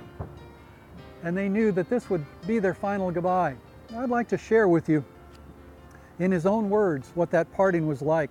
and 1.22 1.34
they 1.34 1.48
knew 1.48 1.72
that 1.72 1.88
this 1.88 2.10
would 2.10 2.24
be 2.46 2.58
their 2.58 2.74
final 2.74 3.10
goodbye. 3.10 3.56
I'd 3.96 4.10
like 4.10 4.28
to 4.28 4.38
share 4.38 4.68
with 4.68 4.90
you, 4.90 5.02
in 6.18 6.30
his 6.30 6.44
own 6.44 6.68
words, 6.68 7.10
what 7.14 7.30
that 7.30 7.50
parting 7.54 7.86
was 7.86 8.02
like. 8.02 8.30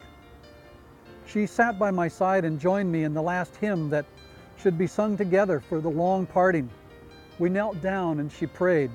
She 1.25 1.47
sat 1.47 1.79
by 1.79 1.89
my 1.89 2.07
side 2.07 2.45
and 2.45 2.59
joined 2.59 2.91
me 2.91 3.03
in 3.03 3.15
the 3.15 3.21
last 3.21 3.55
hymn 3.55 3.89
that 3.89 4.05
should 4.63 4.77
be 4.77 4.87
sung 4.87 5.17
together 5.17 5.59
for 5.59 5.81
the 5.81 5.89
long 5.89 6.25
parting. 6.25 6.69
We 7.37 7.49
knelt 7.49 7.81
down 7.81 8.21
and 8.21 8.31
she 8.31 8.47
prayed. 8.47 8.89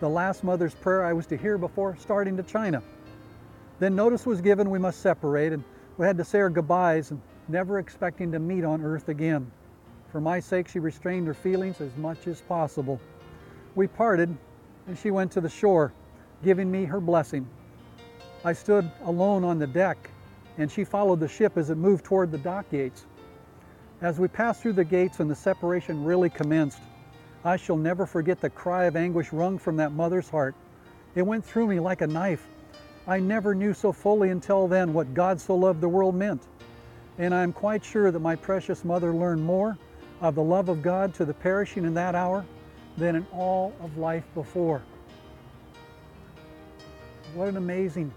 The 0.00 0.08
last 0.08 0.42
mother's 0.42 0.74
prayer 0.74 1.04
I 1.04 1.12
was 1.12 1.26
to 1.26 1.36
hear 1.36 1.58
before 1.58 1.96
starting 1.96 2.34
to 2.38 2.42
China. 2.42 2.82
Then 3.78 3.94
notice 3.94 4.24
was 4.24 4.40
given 4.40 4.70
we 4.70 4.78
must 4.78 5.02
separate, 5.02 5.52
and 5.52 5.62
we 5.98 6.06
had 6.06 6.16
to 6.16 6.24
say 6.24 6.40
our 6.40 6.48
goodbyes, 6.48 7.10
and 7.10 7.20
never 7.46 7.78
expecting 7.78 8.32
to 8.32 8.38
meet 8.38 8.64
on 8.64 8.82
earth 8.82 9.10
again. 9.10 9.50
For 10.10 10.18
my 10.18 10.40
sake, 10.40 10.66
she 10.66 10.78
restrained 10.78 11.26
her 11.26 11.34
feelings 11.34 11.82
as 11.82 11.94
much 11.98 12.26
as 12.26 12.40
possible. 12.40 12.98
We 13.74 13.88
parted, 13.88 14.34
and 14.86 14.96
she 14.96 15.10
went 15.10 15.30
to 15.32 15.42
the 15.42 15.50
shore, 15.50 15.92
giving 16.42 16.70
me 16.70 16.86
her 16.86 17.02
blessing. 17.02 17.46
I 18.46 18.54
stood 18.54 18.90
alone 19.04 19.44
on 19.44 19.58
the 19.58 19.66
deck, 19.66 20.08
and 20.56 20.72
she 20.72 20.84
followed 20.84 21.20
the 21.20 21.28
ship 21.28 21.58
as 21.58 21.68
it 21.68 21.76
moved 21.76 22.06
toward 22.06 22.32
the 22.32 22.38
dock 22.38 22.70
gates. 22.70 23.04
As 24.02 24.18
we 24.18 24.28
passed 24.28 24.60
through 24.60 24.74
the 24.74 24.84
gates 24.84 25.20
and 25.20 25.30
the 25.30 25.34
separation 25.34 26.04
really 26.04 26.28
commenced, 26.28 26.80
I 27.44 27.56
shall 27.56 27.76
never 27.76 28.04
forget 28.04 28.40
the 28.40 28.50
cry 28.50 28.84
of 28.84 28.94
anguish 28.94 29.32
wrung 29.32 29.56
from 29.56 29.76
that 29.76 29.92
mother's 29.92 30.28
heart. 30.28 30.54
It 31.14 31.22
went 31.22 31.44
through 31.44 31.66
me 31.68 31.80
like 31.80 32.02
a 32.02 32.06
knife. 32.06 32.46
I 33.06 33.20
never 33.20 33.54
knew 33.54 33.72
so 33.72 33.92
fully 33.92 34.28
until 34.28 34.68
then 34.68 34.92
what 34.92 35.14
God 35.14 35.40
so 35.40 35.54
loved 35.54 35.80
the 35.80 35.88
world 35.88 36.14
meant. 36.14 36.42
And 37.16 37.34
I 37.34 37.42
am 37.42 37.54
quite 37.54 37.82
sure 37.82 38.10
that 38.10 38.18
my 38.18 38.36
precious 38.36 38.84
mother 38.84 39.14
learned 39.14 39.42
more 39.42 39.78
of 40.20 40.34
the 40.34 40.42
love 40.42 40.68
of 40.68 40.82
God 40.82 41.14
to 41.14 41.24
the 41.24 41.32
perishing 41.32 41.84
in 41.84 41.94
that 41.94 42.14
hour 42.14 42.44
than 42.98 43.16
in 43.16 43.26
all 43.32 43.74
of 43.80 43.96
life 43.96 44.24
before. 44.34 44.82
What 47.34 47.48
an 47.48 47.56
amazing 47.56 48.12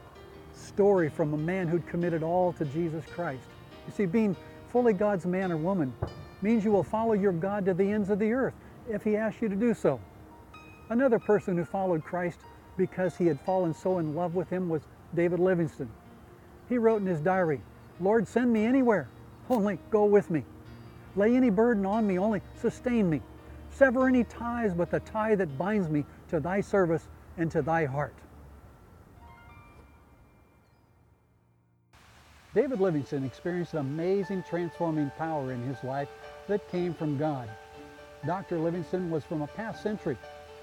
story 0.54 1.08
from 1.08 1.34
a 1.34 1.38
man 1.38 1.70
who'd 1.70 1.88
committed 1.88 2.22
all 2.22 2.52
to 2.54 2.66
Jesus 2.66 3.06
Christ. 3.06 3.44
You 3.88 3.94
see, 3.94 4.06
being 4.06 4.36
fully 4.72 4.94
God's 4.94 5.26
man 5.26 5.52
or 5.52 5.58
woman 5.58 5.94
means 6.42 6.64
you 6.64 6.72
will 6.72 6.84
follow 6.84 7.14
your 7.14 7.32
God 7.32 7.66
to 7.66 7.74
the 7.74 7.92
ends 7.92 8.10
of 8.10 8.20
the 8.20 8.32
earth 8.32 8.54
if 8.90 9.04
he 9.04 9.16
asks 9.16 9.42
you 9.42 9.50
to 9.50 9.56
do 9.56 9.74
so. 9.74 10.00
Another 10.90 11.20
person 11.20 11.58
who 11.58 11.66
followed 11.66 12.04
Christ 12.04 12.40
because 12.78 13.16
he 13.16 13.28
had 13.28 13.40
fallen 13.42 13.74
so 13.74 14.00
in 14.00 14.16
love 14.16 14.36
with 14.36 14.50
him 14.50 14.70
was 14.70 14.84
David 15.14 15.40
Livingstone. 15.40 15.90
He 16.68 16.78
wrote 16.78 17.02
in 17.02 17.08
his 17.08 17.20
diary, 17.20 17.62
Lord, 18.00 18.28
send 18.28 18.54
me 18.54 18.66
anywhere, 18.66 19.10
only 19.50 19.80
go 19.90 20.06
with 20.06 20.30
me. 20.30 20.46
Lay 21.16 21.36
any 21.36 21.50
burden 21.50 21.86
on 21.86 22.08
me, 22.08 22.18
only 22.18 22.42
sustain 22.62 23.10
me. 23.10 23.22
Sever 23.72 24.08
any 24.08 24.24
ties 24.24 24.74
but 24.74 24.90
the 24.90 25.00
tie 25.02 25.36
that 25.36 25.58
binds 25.58 25.90
me 25.90 26.06
to 26.30 26.40
thy 26.40 26.62
service 26.62 27.08
and 27.38 27.52
to 27.52 27.62
thy 27.62 27.86
heart. 27.86 28.16
David 32.56 32.80
Livingstone 32.80 33.24
experienced 33.24 33.74
an 33.74 33.80
amazing 33.80 34.44
transforming 34.50 35.12
power 35.18 35.52
in 35.52 35.62
his 35.64 35.84
life 35.84 36.10
that 36.48 36.70
came 36.72 36.94
from 36.94 37.18
God. 37.18 37.50
Dr. 38.26 38.58
Livingstone 38.60 39.12
was 39.12 39.24
from 39.24 39.42
a 39.42 39.48
past 39.48 39.84
century 39.84 40.18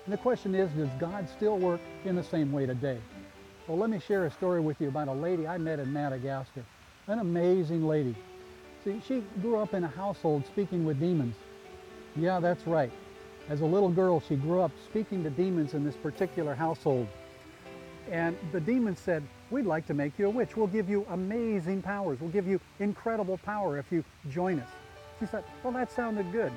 and 0.07 0.12
the 0.12 0.18
question 0.18 0.55
is, 0.55 0.70
does 0.70 0.88
God 1.01 1.29
still 1.29 1.59
work 1.59 1.81
in 2.05 2.14
the 2.14 2.22
same 2.22 2.53
way 2.53 2.64
today? 2.64 2.99
Well, 3.66 3.77
let 3.77 3.90
me 3.90 3.99
share 3.99 4.25
a 4.27 4.31
story 4.31 4.61
with 4.61 4.81
you 4.81 4.87
about 4.87 5.09
a 5.09 5.12
lady 5.12 5.49
I 5.49 5.59
met 5.59 5.81
in 5.81 5.92
Madagascar. 5.92 6.64
An 7.09 7.18
amazing 7.18 7.85
lady. 7.85 8.14
See, 8.85 9.03
she 9.07 9.25
grew 9.42 9.57
up 9.57 9.75
in 9.75 9.83
a 9.83 9.88
household 9.88 10.46
speaking 10.46 10.85
with 10.85 11.01
demons. 11.01 11.35
Yeah, 12.14 12.38
that's 12.38 12.68
right. 12.68 12.92
As 13.49 13.62
a 13.62 13.66
little 13.66 13.88
girl, 13.88 14.20
she 14.20 14.37
grew 14.37 14.61
up 14.61 14.70
speaking 14.88 15.25
to 15.25 15.31
demons 15.31 15.75
in 15.75 15.85
this 15.85 15.96
particular 15.96 16.55
household. 16.55 17.09
And 18.11 18.37
the 18.53 18.61
demons 18.61 18.99
said, 18.99 19.23
We'd 19.51 19.66
like 19.66 19.87
to 19.87 19.95
make 19.95 20.19
you 20.19 20.27
a 20.27 20.31
witch. 20.31 20.57
We'll 20.57 20.66
give 20.66 20.88
you 20.88 21.07
amazing 21.11 21.83
powers. 21.83 22.21
We'll 22.21 22.31
give 22.31 22.49
you 22.49 22.61
incredible 22.81 23.38
power 23.38 23.79
if 23.79 23.92
you 23.92 24.05
join 24.29 24.59
us. 24.59 24.69
She 25.21 25.27
said, 25.27 25.45
Well, 25.62 25.73
that 25.73 25.90
sounded 25.90 26.31
good. 26.33 26.53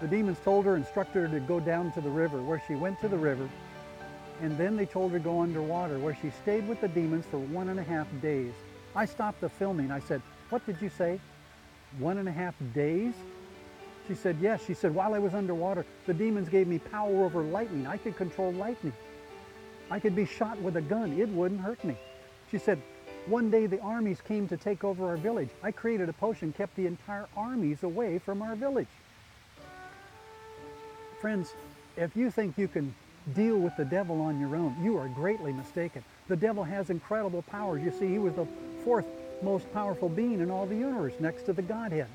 The 0.00 0.08
demons 0.08 0.38
told 0.42 0.64
her, 0.64 0.76
instructed 0.76 1.20
her 1.20 1.28
to 1.28 1.40
go 1.40 1.60
down 1.60 1.92
to 1.92 2.00
the 2.00 2.08
river, 2.08 2.40
where 2.42 2.62
she 2.66 2.74
went 2.74 3.00
to 3.00 3.08
the 3.08 3.18
river. 3.18 3.48
And 4.40 4.56
then 4.56 4.76
they 4.76 4.86
told 4.86 5.12
her 5.12 5.18
to 5.18 5.24
go 5.24 5.40
underwater, 5.40 5.98
where 5.98 6.16
she 6.22 6.30
stayed 6.30 6.66
with 6.66 6.80
the 6.80 6.88
demons 6.88 7.26
for 7.30 7.38
one 7.38 7.68
and 7.68 7.78
a 7.78 7.82
half 7.82 8.06
days. 8.22 8.54
I 8.96 9.04
stopped 9.04 9.42
the 9.42 9.48
filming. 9.48 9.90
I 9.90 10.00
said, 10.00 10.22
What 10.48 10.64
did 10.66 10.80
you 10.80 10.88
say? 10.88 11.20
One 11.98 12.18
and 12.18 12.28
a 12.28 12.32
half 12.32 12.54
days? 12.74 13.14
She 14.08 14.14
said, 14.14 14.38
Yes. 14.40 14.64
She 14.66 14.74
said, 14.74 14.94
While 14.94 15.14
I 15.14 15.18
was 15.18 15.34
underwater, 15.34 15.84
the 16.06 16.14
demons 16.14 16.48
gave 16.48 16.66
me 16.66 16.78
power 16.78 17.24
over 17.24 17.42
lightning. 17.42 17.86
I 17.86 17.98
could 17.98 18.16
control 18.16 18.52
lightning. 18.52 18.94
I 19.90 19.98
could 19.98 20.14
be 20.14 20.24
shot 20.24 20.60
with 20.60 20.76
a 20.76 20.80
gun. 20.80 21.18
It 21.18 21.28
wouldn't 21.28 21.60
hurt 21.60 21.82
me. 21.84 21.96
She 22.50 22.58
said, 22.58 22.80
One 23.26 23.50
day 23.50 23.66
the 23.66 23.80
armies 23.80 24.20
came 24.20 24.46
to 24.48 24.56
take 24.56 24.84
over 24.84 25.06
our 25.08 25.16
village. 25.16 25.50
I 25.62 25.72
created 25.72 26.08
a 26.08 26.12
potion, 26.12 26.52
kept 26.52 26.76
the 26.76 26.86
entire 26.86 27.26
armies 27.36 27.82
away 27.82 28.18
from 28.18 28.40
our 28.42 28.54
village. 28.54 28.88
Friends, 31.20 31.54
if 31.96 32.16
you 32.16 32.30
think 32.30 32.56
you 32.56 32.68
can 32.68 32.94
deal 33.34 33.58
with 33.58 33.76
the 33.76 33.84
devil 33.84 34.20
on 34.20 34.40
your 34.40 34.56
own, 34.56 34.76
you 34.82 34.96
are 34.96 35.08
greatly 35.08 35.52
mistaken. 35.52 36.02
The 36.28 36.36
devil 36.36 36.64
has 36.64 36.90
incredible 36.90 37.42
powers. 37.42 37.82
You 37.82 37.90
see, 37.90 38.08
he 38.08 38.18
was 38.18 38.34
the 38.34 38.46
fourth 38.84 39.06
most 39.42 39.70
powerful 39.72 40.08
being 40.08 40.40
in 40.40 40.50
all 40.50 40.66
the 40.66 40.76
universe 40.76 41.14
next 41.18 41.42
to 41.44 41.52
the 41.52 41.62
Godhead. 41.62 42.06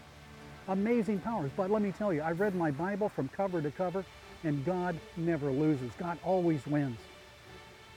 Amazing 0.67 1.19
powers. 1.19 1.51
But 1.55 1.69
let 1.69 1.81
me 1.81 1.91
tell 1.91 2.13
you, 2.13 2.23
I've 2.23 2.39
read 2.39 2.55
my 2.55 2.71
Bible 2.71 3.09
from 3.09 3.27
cover 3.29 3.61
to 3.61 3.69
cover, 3.71 4.03
and 4.43 4.65
God 4.65 4.97
never 5.17 5.51
loses. 5.51 5.91
God 5.99 6.17
always 6.23 6.65
wins. 6.65 6.97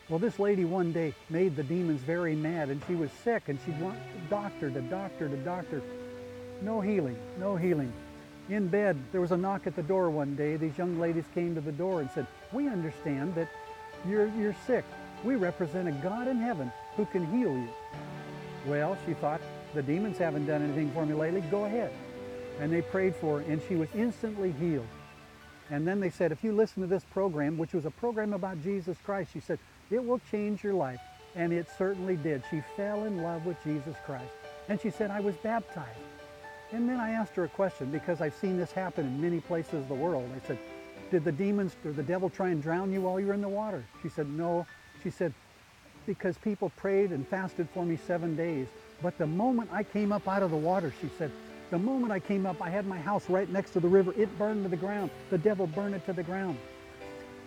Well, 0.08 0.18
this 0.18 0.38
lady 0.38 0.64
one 0.64 0.92
day 0.92 1.12
made 1.28 1.54
the 1.54 1.62
demons 1.62 2.00
very 2.00 2.34
mad, 2.34 2.70
and 2.70 2.80
she 2.86 2.94
was 2.94 3.10
sick, 3.24 3.44
and 3.48 3.58
she 3.66 3.72
went 3.72 3.98
doctor 4.30 4.70
to 4.70 4.80
doctor 4.80 5.28
to 5.28 5.36
doctor. 5.36 5.82
No 6.62 6.80
healing, 6.80 7.18
no 7.38 7.56
healing. 7.56 7.92
In 8.48 8.68
bed, 8.68 8.96
there 9.12 9.20
was 9.20 9.32
a 9.32 9.36
knock 9.36 9.66
at 9.66 9.76
the 9.76 9.82
door 9.82 10.08
one 10.08 10.34
day. 10.34 10.56
These 10.56 10.78
young 10.78 10.98
ladies 10.98 11.24
came 11.34 11.54
to 11.54 11.60
the 11.60 11.72
door 11.72 12.00
and 12.00 12.10
said, 12.10 12.26
We 12.52 12.68
understand 12.68 13.34
that 13.34 13.50
you're, 14.08 14.28
you're 14.28 14.56
sick. 14.66 14.84
We 15.24 15.36
represent 15.36 15.88
a 15.88 15.92
God 15.92 16.26
in 16.26 16.38
heaven 16.38 16.72
who 16.96 17.04
can 17.04 17.26
heal 17.26 17.52
you. 17.52 17.68
Well, 18.66 18.96
she 19.04 19.12
thought, 19.12 19.42
the 19.74 19.82
demons 19.82 20.16
haven't 20.16 20.46
done 20.46 20.62
anything 20.62 20.90
for 20.92 21.04
me 21.04 21.12
lately. 21.12 21.42
Go 21.42 21.66
ahead. 21.66 21.92
And 22.60 22.72
they 22.72 22.80
prayed 22.80 23.14
for 23.14 23.40
her, 23.40 23.52
and 23.52 23.60
she 23.68 23.76
was 23.76 23.88
instantly 23.94 24.52
healed. 24.52 24.86
And 25.70 25.86
then 25.86 26.00
they 26.00 26.10
said, 26.10 26.32
if 26.32 26.42
you 26.42 26.52
listen 26.52 26.82
to 26.82 26.88
this 26.88 27.04
program, 27.04 27.58
which 27.58 27.74
was 27.74 27.84
a 27.84 27.90
program 27.90 28.32
about 28.32 28.62
Jesus 28.62 28.96
Christ, 29.04 29.32
she 29.32 29.40
said, 29.40 29.58
it 29.90 30.04
will 30.04 30.20
change 30.30 30.64
your 30.64 30.74
life. 30.74 31.00
And 31.36 31.52
it 31.52 31.68
certainly 31.76 32.16
did. 32.16 32.42
She 32.50 32.62
fell 32.76 33.04
in 33.04 33.22
love 33.22 33.44
with 33.44 33.62
Jesus 33.62 33.94
Christ. 34.04 34.32
And 34.68 34.80
she 34.80 34.90
said, 34.90 35.10
I 35.10 35.20
was 35.20 35.36
baptized. 35.36 35.98
And 36.72 36.88
then 36.88 36.98
I 36.98 37.10
asked 37.10 37.34
her 37.36 37.44
a 37.44 37.48
question 37.48 37.90
because 37.90 38.20
I've 38.20 38.34
seen 38.34 38.56
this 38.56 38.72
happen 38.72 39.06
in 39.06 39.20
many 39.20 39.40
places 39.40 39.74
of 39.74 39.88
the 39.88 39.94
world. 39.94 40.28
I 40.34 40.46
said, 40.46 40.58
did 41.10 41.24
the 41.24 41.32
demons 41.32 41.76
or 41.84 41.92
the 41.92 42.02
devil 42.02 42.28
try 42.28 42.48
and 42.48 42.62
drown 42.62 42.92
you 42.92 43.02
while 43.02 43.18
you 43.18 43.26
were 43.26 43.34
in 43.34 43.40
the 43.40 43.48
water? 43.48 43.84
She 44.02 44.08
said, 44.08 44.28
no. 44.28 44.66
She 45.02 45.10
said, 45.10 45.32
because 46.06 46.36
people 46.38 46.70
prayed 46.76 47.10
and 47.10 47.26
fasted 47.28 47.68
for 47.72 47.84
me 47.84 47.98
seven 48.06 48.36
days. 48.36 48.66
But 49.02 49.16
the 49.16 49.26
moment 49.26 49.70
I 49.72 49.82
came 49.82 50.12
up 50.12 50.26
out 50.26 50.42
of 50.42 50.50
the 50.50 50.56
water, 50.56 50.92
she 51.00 51.08
said, 51.16 51.30
the 51.70 51.78
moment 51.78 52.12
I 52.12 52.20
came 52.20 52.46
up, 52.46 52.62
I 52.62 52.70
had 52.70 52.86
my 52.86 52.98
house 52.98 53.28
right 53.28 53.48
next 53.48 53.72
to 53.72 53.80
the 53.80 53.88
river. 53.88 54.14
It 54.16 54.36
burned 54.38 54.64
to 54.64 54.68
the 54.68 54.76
ground. 54.76 55.10
The 55.30 55.38
devil 55.38 55.66
burned 55.66 55.94
it 55.94 56.04
to 56.06 56.12
the 56.12 56.22
ground. 56.22 56.58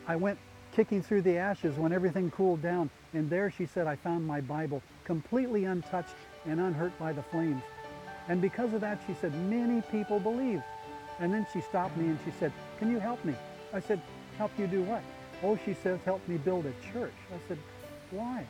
I 0.08 0.16
went 0.16 0.38
kicking 0.74 1.02
through 1.02 1.24
the 1.24 1.38
ashes 1.38 1.76
when 1.76 1.92
everything 1.92 2.32
cooled 2.32 2.62
down. 2.62 2.90
And 3.14 3.30
there, 3.30 3.52
she 3.52 3.66
said, 3.66 3.88
I 3.88 3.96
found 3.96 4.26
my 4.26 4.42
Bible 4.42 4.82
completely 5.04 5.66
untouched 5.66 6.16
and 6.46 6.60
unhurt 6.60 6.98
by 7.00 7.14
the 7.14 7.24
flames. 7.24 7.64
And 8.28 8.42
because 8.42 8.74
of 8.74 8.82
that, 8.82 9.00
she 9.08 9.14
said, 9.20 9.34
many 9.50 9.82
people 9.92 10.20
believe. 10.20 10.62
And 11.20 11.34
then 11.34 11.46
she 11.52 11.62
stopped 11.62 11.98
me 11.98 12.06
and 12.06 12.20
she 12.24 12.32
said, 12.40 12.52
can 12.80 12.92
you 12.92 13.00
help 13.00 13.24
me? 13.26 13.34
I 13.74 13.80
said, 13.80 14.02
help 14.38 14.52
you 14.58 14.68
do 14.68 14.84
what? 14.84 15.02
Oh, 15.44 15.58
she 15.66 15.74
says, 15.74 16.00
help 16.06 16.26
me 16.28 16.38
build 16.38 16.66
a 16.66 16.74
church. 16.94 17.14
I 17.34 17.40
said, 17.48 17.58
why? 18.12 18.46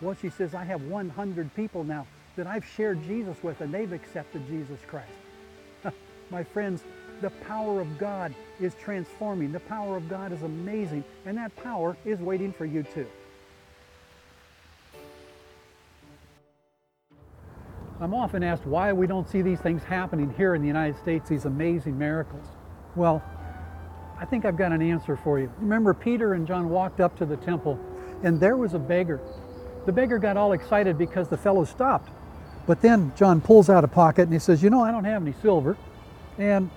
Well, 0.00 0.16
she 0.20 0.28
says, 0.28 0.54
I 0.54 0.64
have 0.64 0.82
100 0.82 1.54
people 1.54 1.84
now 1.84 2.06
that 2.36 2.46
I've 2.46 2.64
shared 2.64 3.02
Jesus 3.04 3.42
with 3.42 3.60
and 3.60 3.72
they've 3.72 3.92
accepted 3.92 4.46
Jesus 4.46 4.78
Christ. 4.86 5.10
My 6.30 6.44
friends, 6.44 6.84
the 7.20 7.30
power 7.30 7.80
of 7.80 7.98
God 7.98 8.34
is 8.60 8.74
transforming. 8.74 9.52
The 9.52 9.60
power 9.60 9.96
of 9.96 10.08
God 10.08 10.32
is 10.32 10.42
amazing, 10.42 11.02
and 11.24 11.36
that 11.38 11.54
power 11.56 11.96
is 12.04 12.20
waiting 12.20 12.52
for 12.52 12.66
you 12.66 12.82
too. 12.82 13.06
I'm 17.98 18.12
often 18.12 18.42
asked 18.42 18.66
why 18.66 18.92
we 18.92 19.06
don't 19.06 19.26
see 19.26 19.40
these 19.40 19.58
things 19.60 19.82
happening 19.82 20.32
here 20.36 20.54
in 20.54 20.60
the 20.60 20.68
United 20.68 20.98
States, 20.98 21.30
these 21.30 21.46
amazing 21.46 21.96
miracles. 21.96 22.46
Well, 22.94 23.22
I 24.18 24.26
think 24.26 24.44
I've 24.44 24.58
got 24.58 24.72
an 24.72 24.82
answer 24.82 25.16
for 25.16 25.38
you. 25.38 25.50
Remember, 25.58 25.94
Peter 25.94 26.34
and 26.34 26.46
John 26.46 26.68
walked 26.68 27.00
up 27.00 27.16
to 27.18 27.24
the 27.24 27.38
temple, 27.38 27.78
and 28.22 28.38
there 28.38 28.58
was 28.58 28.74
a 28.74 28.78
beggar. 28.78 29.20
The 29.86 29.92
beggar 29.92 30.18
got 30.18 30.36
all 30.36 30.52
excited 30.52 30.98
because 30.98 31.28
the 31.28 31.38
fellow 31.38 31.64
stopped. 31.64 32.10
But 32.66 32.80
then 32.80 33.12
John 33.16 33.40
pulls 33.40 33.70
out 33.70 33.84
a 33.84 33.88
pocket 33.88 34.22
and 34.22 34.32
he 34.32 34.38
says, 34.38 34.62
You 34.62 34.70
know, 34.70 34.82
I 34.82 34.90
don't 34.90 35.04
have 35.04 35.22
any 35.22 35.34
silver. 35.40 35.76
And 36.38 36.70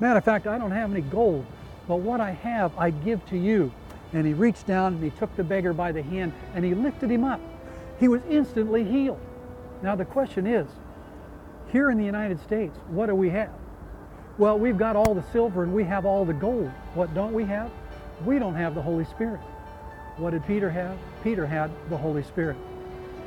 matter 0.00 0.18
of 0.18 0.24
fact, 0.24 0.46
I 0.46 0.58
don't 0.58 0.70
have 0.70 0.90
any 0.90 1.00
gold. 1.00 1.44
But 1.88 1.96
what 1.96 2.20
I 2.20 2.30
have, 2.32 2.76
I 2.78 2.90
give 2.90 3.24
to 3.26 3.36
you. 3.36 3.72
And 4.12 4.26
he 4.26 4.32
reached 4.34 4.66
down 4.66 4.94
and 4.94 5.04
he 5.04 5.10
took 5.10 5.34
the 5.36 5.44
beggar 5.44 5.72
by 5.72 5.92
the 5.92 6.02
hand 6.02 6.32
and 6.54 6.64
he 6.64 6.74
lifted 6.74 7.10
him 7.10 7.24
up. 7.24 7.40
He 7.98 8.08
was 8.08 8.22
instantly 8.30 8.84
healed. 8.84 9.20
Now, 9.82 9.96
the 9.96 10.04
question 10.04 10.46
is 10.46 10.66
here 11.72 11.90
in 11.90 11.98
the 11.98 12.04
United 12.04 12.40
States, 12.40 12.76
what 12.88 13.06
do 13.06 13.14
we 13.14 13.30
have? 13.30 13.50
Well, 14.38 14.58
we've 14.58 14.78
got 14.78 14.96
all 14.96 15.14
the 15.14 15.24
silver 15.32 15.62
and 15.62 15.72
we 15.72 15.84
have 15.84 16.06
all 16.06 16.24
the 16.24 16.32
gold. 16.32 16.70
What 16.94 17.12
don't 17.14 17.32
we 17.32 17.44
have? 17.44 17.70
We 18.24 18.38
don't 18.38 18.54
have 18.54 18.74
the 18.74 18.82
Holy 18.82 19.04
Spirit. 19.04 19.40
What 20.16 20.30
did 20.30 20.46
Peter 20.46 20.70
have? 20.70 20.96
Peter 21.22 21.46
had 21.46 21.70
the 21.90 21.96
Holy 21.96 22.22
Spirit. 22.22 22.56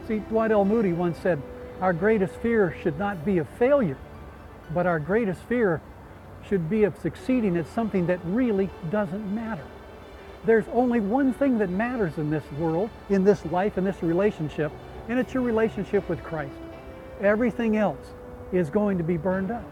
See, 0.07 0.19
Dwight 0.19 0.51
L. 0.51 0.65
Moody 0.65 0.93
once 0.93 1.17
said, 1.19 1.41
Our 1.81 1.93
greatest 1.93 2.35
fear 2.35 2.75
should 2.83 2.99
not 2.99 3.23
be 3.23 3.37
of 3.37 3.47
failure, 3.57 3.97
but 4.73 4.85
our 4.85 4.99
greatest 4.99 5.41
fear 5.43 5.81
should 6.47 6.69
be 6.69 6.83
of 6.83 6.97
succeeding 6.97 7.55
at 7.55 7.67
something 7.67 8.07
that 8.07 8.19
really 8.25 8.69
doesn't 8.89 9.33
matter. 9.33 9.63
There's 10.45 10.65
only 10.73 10.99
one 10.99 11.33
thing 11.33 11.57
that 11.59 11.69
matters 11.69 12.17
in 12.17 12.29
this 12.29 12.43
world, 12.57 12.89
in 13.09 13.23
this 13.23 13.45
life, 13.45 13.77
in 13.77 13.83
this 13.83 14.01
relationship, 14.03 14.71
and 15.07 15.19
it's 15.19 15.33
your 15.33 15.43
relationship 15.43 16.07
with 16.09 16.21
Christ. 16.23 16.55
Everything 17.21 17.77
else 17.77 18.13
is 18.51 18.69
going 18.69 18.97
to 18.97 19.03
be 19.03 19.17
burned 19.17 19.51
up. 19.51 19.63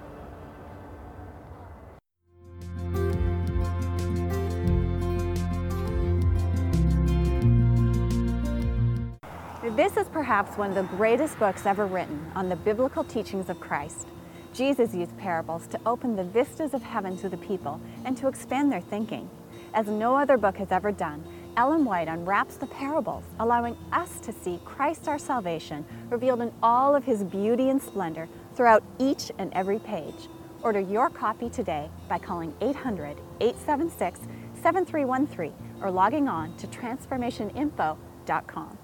Perhaps 10.27 10.57
one 10.57 10.71
of 10.71 10.75
the 10.75 10.97
greatest 10.97 11.39
books 11.39 11.65
ever 11.65 11.85
written 11.85 12.29
on 12.35 12.49
the 12.49 12.55
biblical 12.57 13.01
teachings 13.01 13.47
of 13.47 13.57
Christ. 13.61 14.09
Jesus 14.53 14.93
used 14.93 15.17
parables 15.17 15.67
to 15.67 15.79
open 15.85 16.17
the 16.17 16.25
vistas 16.25 16.73
of 16.73 16.83
heaven 16.83 17.15
to 17.19 17.29
the 17.29 17.37
people 17.37 17.79
and 18.03 18.17
to 18.17 18.27
expand 18.27 18.69
their 18.69 18.81
thinking. 18.81 19.29
As 19.73 19.87
no 19.87 20.17
other 20.17 20.37
book 20.37 20.57
has 20.57 20.69
ever 20.69 20.91
done, 20.91 21.23
Ellen 21.55 21.85
White 21.85 22.09
unwraps 22.09 22.57
the 22.57 22.67
parables, 22.67 23.23
allowing 23.39 23.77
us 23.93 24.19
to 24.19 24.33
see 24.33 24.59
Christ 24.65 25.07
our 25.07 25.17
salvation 25.17 25.85
revealed 26.09 26.41
in 26.41 26.51
all 26.61 26.93
of 26.93 27.05
his 27.05 27.23
beauty 27.23 27.69
and 27.69 27.81
splendor 27.81 28.27
throughout 28.53 28.83
each 28.99 29.31
and 29.37 29.53
every 29.53 29.79
page. 29.79 30.27
Order 30.61 30.81
your 30.81 31.09
copy 31.09 31.49
today 31.49 31.89
by 32.09 32.19
calling 32.19 32.53
800 32.59 33.15
876 33.39 34.19
7313 34.61 35.53
or 35.81 35.89
logging 35.89 36.27
on 36.27 36.53
to 36.57 36.67
transformationinfo.com. 36.67 38.77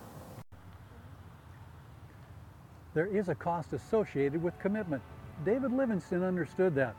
There 2.94 3.08
is 3.08 3.30
a 3.30 3.36
cost 3.36 3.74
associated 3.74 4.42
with 4.42 4.58
commitment. 4.60 5.02
David 5.46 5.72
Livingstone 5.72 6.24
understood 6.24 6.76
that. 6.76 6.96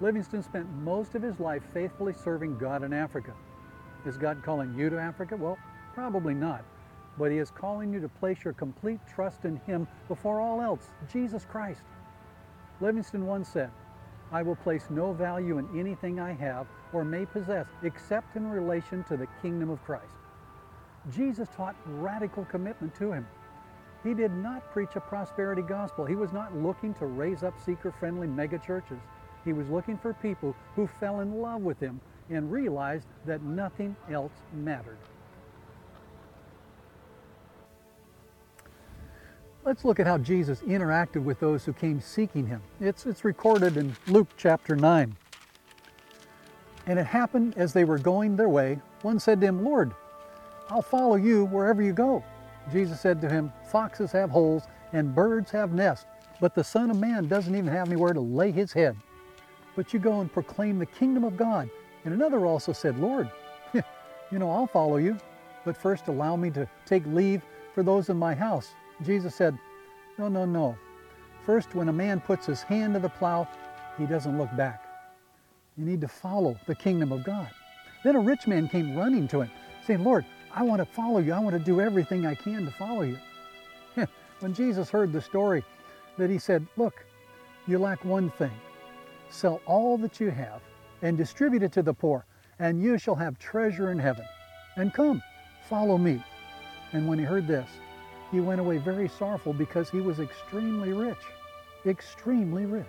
Livingstone 0.00 0.42
spent 0.42 0.70
most 0.82 1.14
of 1.14 1.22
his 1.22 1.40
life 1.40 1.62
faithfully 1.74 2.12
serving 2.12 2.58
God 2.58 2.82
in 2.82 2.92
Africa. 2.92 3.32
Is 4.06 4.16
God 4.16 4.42
calling 4.44 4.74
you 4.76 4.90
to 4.90 4.98
Africa? 4.98 5.36
Well, 5.36 5.58
probably 5.94 6.34
not. 6.34 6.64
But 7.18 7.30
He 7.30 7.38
is 7.38 7.50
calling 7.50 7.92
you 7.92 8.00
to 8.00 8.08
place 8.08 8.38
your 8.44 8.54
complete 8.54 9.00
trust 9.06 9.44
in 9.44 9.56
Him 9.66 9.86
before 10.08 10.40
all 10.40 10.60
else, 10.60 10.88
Jesus 11.12 11.44
Christ. 11.44 11.82
Livingston 12.80 13.26
once 13.26 13.48
said, 13.48 13.70
I 14.32 14.42
will 14.42 14.56
place 14.56 14.86
no 14.88 15.12
value 15.12 15.58
in 15.58 15.78
anything 15.78 16.18
I 16.18 16.32
have 16.32 16.66
or 16.92 17.04
may 17.04 17.26
possess 17.26 17.66
except 17.82 18.34
in 18.34 18.48
relation 18.48 19.04
to 19.04 19.16
the 19.16 19.28
kingdom 19.42 19.68
of 19.70 19.84
Christ. 19.84 20.14
Jesus 21.10 21.48
taught 21.54 21.76
radical 21.86 22.44
commitment 22.46 22.94
to 22.96 23.12
Him. 23.12 23.26
He 24.02 24.14
did 24.14 24.32
not 24.32 24.68
preach 24.72 24.96
a 24.96 25.00
prosperity 25.00 25.62
gospel. 25.62 26.04
He 26.04 26.16
was 26.16 26.32
not 26.32 26.56
looking 26.56 26.92
to 26.94 27.06
raise 27.06 27.42
up 27.42 27.54
seeker-friendly 27.64 28.26
megachurches. 28.26 28.98
He 29.44 29.52
was 29.52 29.68
looking 29.68 29.96
for 29.96 30.12
people 30.14 30.56
who 30.74 30.88
fell 31.00 31.20
in 31.20 31.40
love 31.40 31.62
with 31.62 31.78
him 31.78 32.00
and 32.30 32.50
realized 32.50 33.06
that 33.26 33.42
nothing 33.42 33.94
else 34.10 34.32
mattered. 34.52 34.98
Let's 39.64 39.84
look 39.84 40.00
at 40.00 40.08
how 40.08 40.18
Jesus 40.18 40.60
interacted 40.62 41.22
with 41.22 41.38
those 41.38 41.64
who 41.64 41.72
came 41.72 42.00
seeking 42.00 42.48
him. 42.48 42.60
It's, 42.80 43.06
it's 43.06 43.24
recorded 43.24 43.76
in 43.76 43.94
Luke 44.08 44.28
chapter 44.36 44.74
9. 44.74 45.16
And 46.86 46.98
it 46.98 47.06
happened 47.06 47.54
as 47.56 47.72
they 47.72 47.84
were 47.84 47.98
going 47.98 48.34
their 48.34 48.48
way, 48.48 48.80
one 49.02 49.20
said 49.20 49.40
to 49.40 49.46
him, 49.46 49.64
Lord, 49.64 49.94
I'll 50.68 50.82
follow 50.82 51.14
you 51.14 51.44
wherever 51.44 51.80
you 51.80 51.92
go. 51.92 52.24
Jesus 52.70 53.00
said 53.00 53.20
to 53.20 53.28
him, 53.28 53.52
Foxes 53.64 54.12
have 54.12 54.30
holes 54.30 54.64
and 54.92 55.14
birds 55.14 55.50
have 55.50 55.72
nests, 55.72 56.06
but 56.40 56.54
the 56.54 56.64
Son 56.64 56.90
of 56.90 56.98
Man 56.98 57.26
doesn't 57.26 57.54
even 57.54 57.68
have 57.72 57.88
anywhere 57.88 58.12
to 58.12 58.20
lay 58.20 58.50
his 58.52 58.72
head. 58.72 58.96
But 59.74 59.92
you 59.92 59.98
go 59.98 60.20
and 60.20 60.32
proclaim 60.32 60.78
the 60.78 60.86
kingdom 60.86 61.24
of 61.24 61.36
God. 61.36 61.70
And 62.04 62.14
another 62.14 62.44
also 62.46 62.72
said, 62.72 62.98
Lord, 62.98 63.30
you 63.74 64.38
know, 64.38 64.50
I'll 64.50 64.66
follow 64.66 64.96
you, 64.96 65.16
but 65.64 65.76
first 65.76 66.08
allow 66.08 66.36
me 66.36 66.50
to 66.50 66.68
take 66.84 67.06
leave 67.06 67.42
for 67.74 67.82
those 67.82 68.08
in 68.08 68.16
my 68.16 68.34
house. 68.34 68.74
Jesus 69.02 69.34
said, 69.34 69.58
No, 70.18 70.28
no, 70.28 70.44
no. 70.44 70.76
First, 71.46 71.74
when 71.74 71.88
a 71.88 71.92
man 71.92 72.20
puts 72.20 72.46
his 72.46 72.62
hand 72.62 72.94
to 72.94 73.00
the 73.00 73.08
plow, 73.08 73.48
he 73.98 74.06
doesn't 74.06 74.38
look 74.38 74.54
back. 74.56 74.84
You 75.76 75.84
need 75.84 76.00
to 76.02 76.08
follow 76.08 76.58
the 76.66 76.74
kingdom 76.74 77.12
of 77.12 77.24
God. 77.24 77.48
Then 78.04 78.16
a 78.16 78.20
rich 78.20 78.46
man 78.46 78.68
came 78.68 78.96
running 78.96 79.26
to 79.28 79.42
him, 79.42 79.50
saying, 79.86 80.04
Lord, 80.04 80.24
I 80.54 80.62
want 80.62 80.80
to 80.80 80.86
follow 80.86 81.18
you. 81.18 81.32
I 81.32 81.38
want 81.38 81.56
to 81.56 81.64
do 81.64 81.80
everything 81.80 82.26
I 82.26 82.34
can 82.34 82.64
to 82.64 82.70
follow 82.72 83.02
you. 83.02 83.18
when 84.40 84.52
Jesus 84.52 84.90
heard 84.90 85.12
the 85.12 85.20
story, 85.20 85.64
that 86.18 86.30
he 86.30 86.38
said, 86.38 86.66
Look, 86.76 87.04
you 87.66 87.78
lack 87.78 88.04
one 88.04 88.30
thing. 88.30 88.52
Sell 89.30 89.60
all 89.66 89.96
that 89.98 90.20
you 90.20 90.30
have 90.30 90.60
and 91.00 91.16
distribute 91.16 91.62
it 91.62 91.72
to 91.72 91.82
the 91.82 91.94
poor, 91.94 92.26
and 92.58 92.82
you 92.82 92.98
shall 92.98 93.14
have 93.14 93.38
treasure 93.38 93.90
in 93.90 93.98
heaven. 93.98 94.24
And 94.76 94.92
come, 94.92 95.22
follow 95.68 95.96
me. 95.96 96.22
And 96.92 97.08
when 97.08 97.18
he 97.18 97.24
heard 97.24 97.46
this, 97.46 97.68
he 98.30 98.40
went 98.40 98.60
away 98.60 98.78
very 98.78 99.08
sorrowful 99.08 99.52
because 99.52 99.90
he 99.90 100.00
was 100.00 100.20
extremely 100.20 100.92
rich. 100.92 101.18
Extremely 101.86 102.66
rich. 102.66 102.86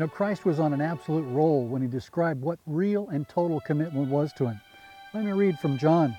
You 0.00 0.06
know, 0.06 0.12
Christ 0.12 0.46
was 0.46 0.58
on 0.58 0.72
an 0.72 0.80
absolute 0.80 1.26
roll 1.26 1.66
when 1.66 1.82
he 1.82 1.86
described 1.86 2.40
what 2.40 2.58
real 2.64 3.10
and 3.10 3.28
total 3.28 3.60
commitment 3.60 4.08
was 4.08 4.32
to 4.32 4.46
him. 4.46 4.58
Let 5.12 5.26
me 5.26 5.32
read 5.32 5.58
from 5.58 5.76
John. 5.76 6.16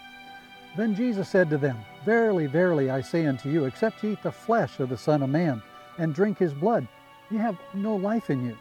Then 0.78 0.94
Jesus 0.94 1.28
said 1.28 1.50
to 1.50 1.58
them, 1.58 1.80
Verily, 2.06 2.46
verily, 2.46 2.92
I 2.92 3.02
say 3.02 3.26
unto 3.26 3.50
you, 3.50 3.66
except 3.66 4.04
ye 4.04 4.12
eat 4.12 4.22
the 4.22 4.32
flesh 4.32 4.80
of 4.80 4.90
the 4.90 5.00
Son 5.00 5.24
of 5.24 5.32
Man 5.32 5.64
and 5.98 6.14
drink 6.14 6.38
his 6.38 6.54
blood, 6.54 6.88
ye 7.32 7.40
have 7.40 7.58
no 7.74 7.96
life 7.96 8.30
in 8.30 8.46
you. 8.46 8.56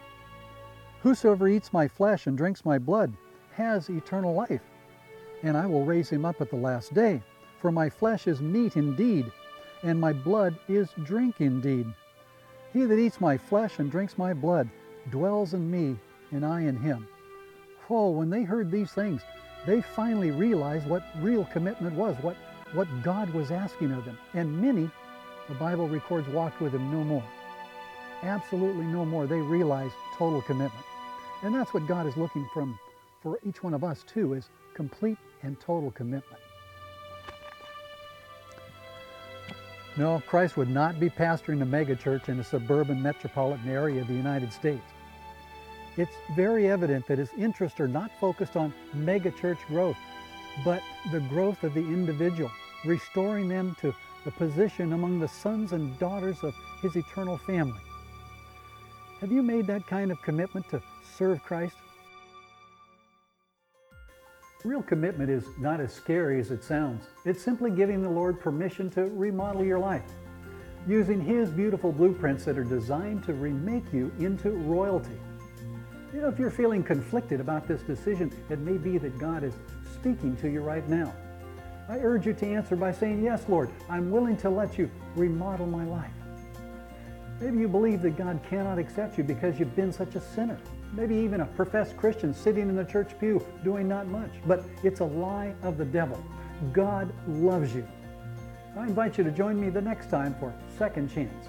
Whosoever 1.02 1.48
eats 1.48 1.70
my 1.70 1.86
flesh 1.86 2.26
and 2.26 2.38
drinks 2.38 2.64
my 2.64 2.78
blood 2.78 3.12
has 3.52 3.90
eternal 3.90 4.32
life, 4.32 4.62
and 5.42 5.54
I 5.54 5.66
will 5.66 5.84
raise 5.84 6.08
him 6.08 6.24
up 6.24 6.40
at 6.40 6.48
the 6.48 6.56
last 6.56 6.94
day. 6.94 7.22
For 7.58 7.70
my 7.70 7.90
flesh 7.90 8.26
is 8.26 8.40
meat 8.40 8.78
indeed, 8.78 9.30
and 9.82 10.00
my 10.00 10.14
blood 10.14 10.58
is 10.66 10.88
drink 11.04 11.42
indeed. 11.42 11.92
He 12.72 12.86
that 12.86 12.98
eats 12.98 13.20
my 13.20 13.36
flesh 13.36 13.80
and 13.80 13.90
drinks 13.90 14.16
my 14.16 14.32
blood 14.32 14.70
dwells 15.10 15.54
in 15.54 15.70
me, 15.70 15.96
and 16.30 16.44
I 16.44 16.62
in 16.62 16.76
him. 16.76 17.06
Oh, 17.88 18.10
when 18.10 18.30
they 18.30 18.42
heard 18.42 18.70
these 18.70 18.92
things, 18.92 19.22
they 19.66 19.82
finally 19.82 20.30
realized 20.30 20.86
what 20.86 21.02
real 21.20 21.44
commitment 21.46 21.94
was, 21.94 22.16
what, 22.22 22.36
what 22.72 22.88
God 23.02 23.30
was 23.30 23.50
asking 23.50 23.92
of 23.92 24.04
them. 24.04 24.18
And 24.34 24.60
many, 24.60 24.90
the 25.48 25.54
Bible 25.54 25.88
records, 25.88 26.28
walked 26.28 26.60
with 26.60 26.72
him 26.72 26.90
no 26.92 27.02
more. 27.02 27.24
Absolutely 28.22 28.84
no 28.84 29.04
more. 29.04 29.26
They 29.26 29.40
realized 29.40 29.94
total 30.16 30.42
commitment. 30.42 30.84
And 31.42 31.54
that's 31.54 31.72
what 31.72 31.86
God 31.86 32.06
is 32.06 32.16
looking 32.16 32.48
from 32.52 32.78
for 33.22 33.38
each 33.46 33.62
one 33.62 33.74
of 33.74 33.84
us 33.84 34.04
too, 34.04 34.34
is 34.34 34.48
complete 34.74 35.18
and 35.42 35.58
total 35.60 35.90
commitment. 35.90 36.42
No, 40.00 40.22
Christ 40.26 40.56
would 40.56 40.70
not 40.70 40.98
be 40.98 41.10
pastoring 41.10 41.60
a 41.60 41.66
megachurch 41.66 42.30
in 42.30 42.40
a 42.40 42.42
suburban 42.42 43.02
metropolitan 43.02 43.68
area 43.68 44.00
of 44.00 44.08
the 44.08 44.14
United 44.14 44.50
States. 44.50 44.94
It's 45.98 46.16
very 46.34 46.70
evident 46.70 47.06
that 47.06 47.18
his 47.18 47.28
interests 47.36 47.78
are 47.80 47.86
not 47.86 48.10
focused 48.18 48.56
on 48.56 48.72
megachurch 48.96 49.58
growth, 49.66 49.98
but 50.64 50.82
the 51.12 51.20
growth 51.20 51.64
of 51.64 51.74
the 51.74 51.80
individual, 51.80 52.50
restoring 52.86 53.46
them 53.46 53.76
to 53.82 53.94
the 54.24 54.30
position 54.30 54.94
among 54.94 55.20
the 55.20 55.28
sons 55.28 55.74
and 55.74 55.98
daughters 55.98 56.42
of 56.42 56.54
his 56.80 56.96
eternal 56.96 57.36
family. 57.36 57.82
Have 59.20 59.30
you 59.30 59.42
made 59.42 59.66
that 59.66 59.86
kind 59.86 60.10
of 60.10 60.22
commitment 60.22 60.66
to 60.70 60.80
serve 61.14 61.42
Christ? 61.42 61.76
Real 64.62 64.82
commitment 64.82 65.30
is 65.30 65.46
not 65.58 65.80
as 65.80 65.90
scary 65.90 66.38
as 66.38 66.50
it 66.50 66.62
sounds. 66.62 67.06
It's 67.24 67.42
simply 67.42 67.70
giving 67.70 68.02
the 68.02 68.10
Lord 68.10 68.38
permission 68.38 68.90
to 68.90 69.06
remodel 69.06 69.64
your 69.64 69.78
life, 69.78 70.04
using 70.86 71.18
His 71.18 71.48
beautiful 71.48 71.92
blueprints 71.92 72.44
that 72.44 72.58
are 72.58 72.64
designed 72.64 73.24
to 73.24 73.32
remake 73.32 73.90
you 73.90 74.12
into 74.18 74.50
royalty. 74.50 75.18
You 76.12 76.20
know, 76.20 76.28
if 76.28 76.38
you're 76.38 76.50
feeling 76.50 76.82
conflicted 76.82 77.40
about 77.40 77.66
this 77.66 77.80
decision, 77.80 78.30
it 78.50 78.58
may 78.58 78.76
be 78.76 78.98
that 78.98 79.18
God 79.18 79.44
is 79.44 79.54
speaking 79.94 80.36
to 80.36 80.50
you 80.50 80.60
right 80.60 80.86
now. 80.90 81.14
I 81.88 81.96
urge 81.96 82.26
you 82.26 82.34
to 82.34 82.46
answer 82.46 82.76
by 82.76 82.92
saying, 82.92 83.24
Yes, 83.24 83.44
Lord, 83.48 83.70
I'm 83.88 84.10
willing 84.10 84.36
to 84.38 84.50
let 84.50 84.76
you 84.76 84.90
remodel 85.16 85.66
my 85.66 85.84
life. 85.84 86.12
Maybe 87.40 87.60
you 87.60 87.68
believe 87.68 88.02
that 88.02 88.18
God 88.18 88.40
cannot 88.46 88.78
accept 88.78 89.16
you 89.16 89.24
because 89.24 89.58
you've 89.58 89.74
been 89.74 89.90
such 89.92 90.16
a 90.16 90.20
sinner 90.20 90.60
maybe 90.92 91.14
even 91.14 91.40
a 91.40 91.46
professed 91.46 91.96
Christian 91.96 92.34
sitting 92.34 92.68
in 92.68 92.76
the 92.76 92.84
church 92.84 93.18
pew 93.18 93.44
doing 93.64 93.88
not 93.88 94.06
much. 94.06 94.30
But 94.46 94.64
it's 94.82 95.00
a 95.00 95.04
lie 95.04 95.54
of 95.62 95.78
the 95.78 95.84
devil. 95.84 96.22
God 96.72 97.12
loves 97.26 97.74
you. 97.74 97.86
I 98.76 98.84
invite 98.84 99.18
you 99.18 99.24
to 99.24 99.30
join 99.30 99.60
me 99.60 99.70
the 99.70 99.80
next 99.80 100.10
time 100.10 100.34
for 100.38 100.54
Second 100.78 101.12
Chance. 101.12 101.48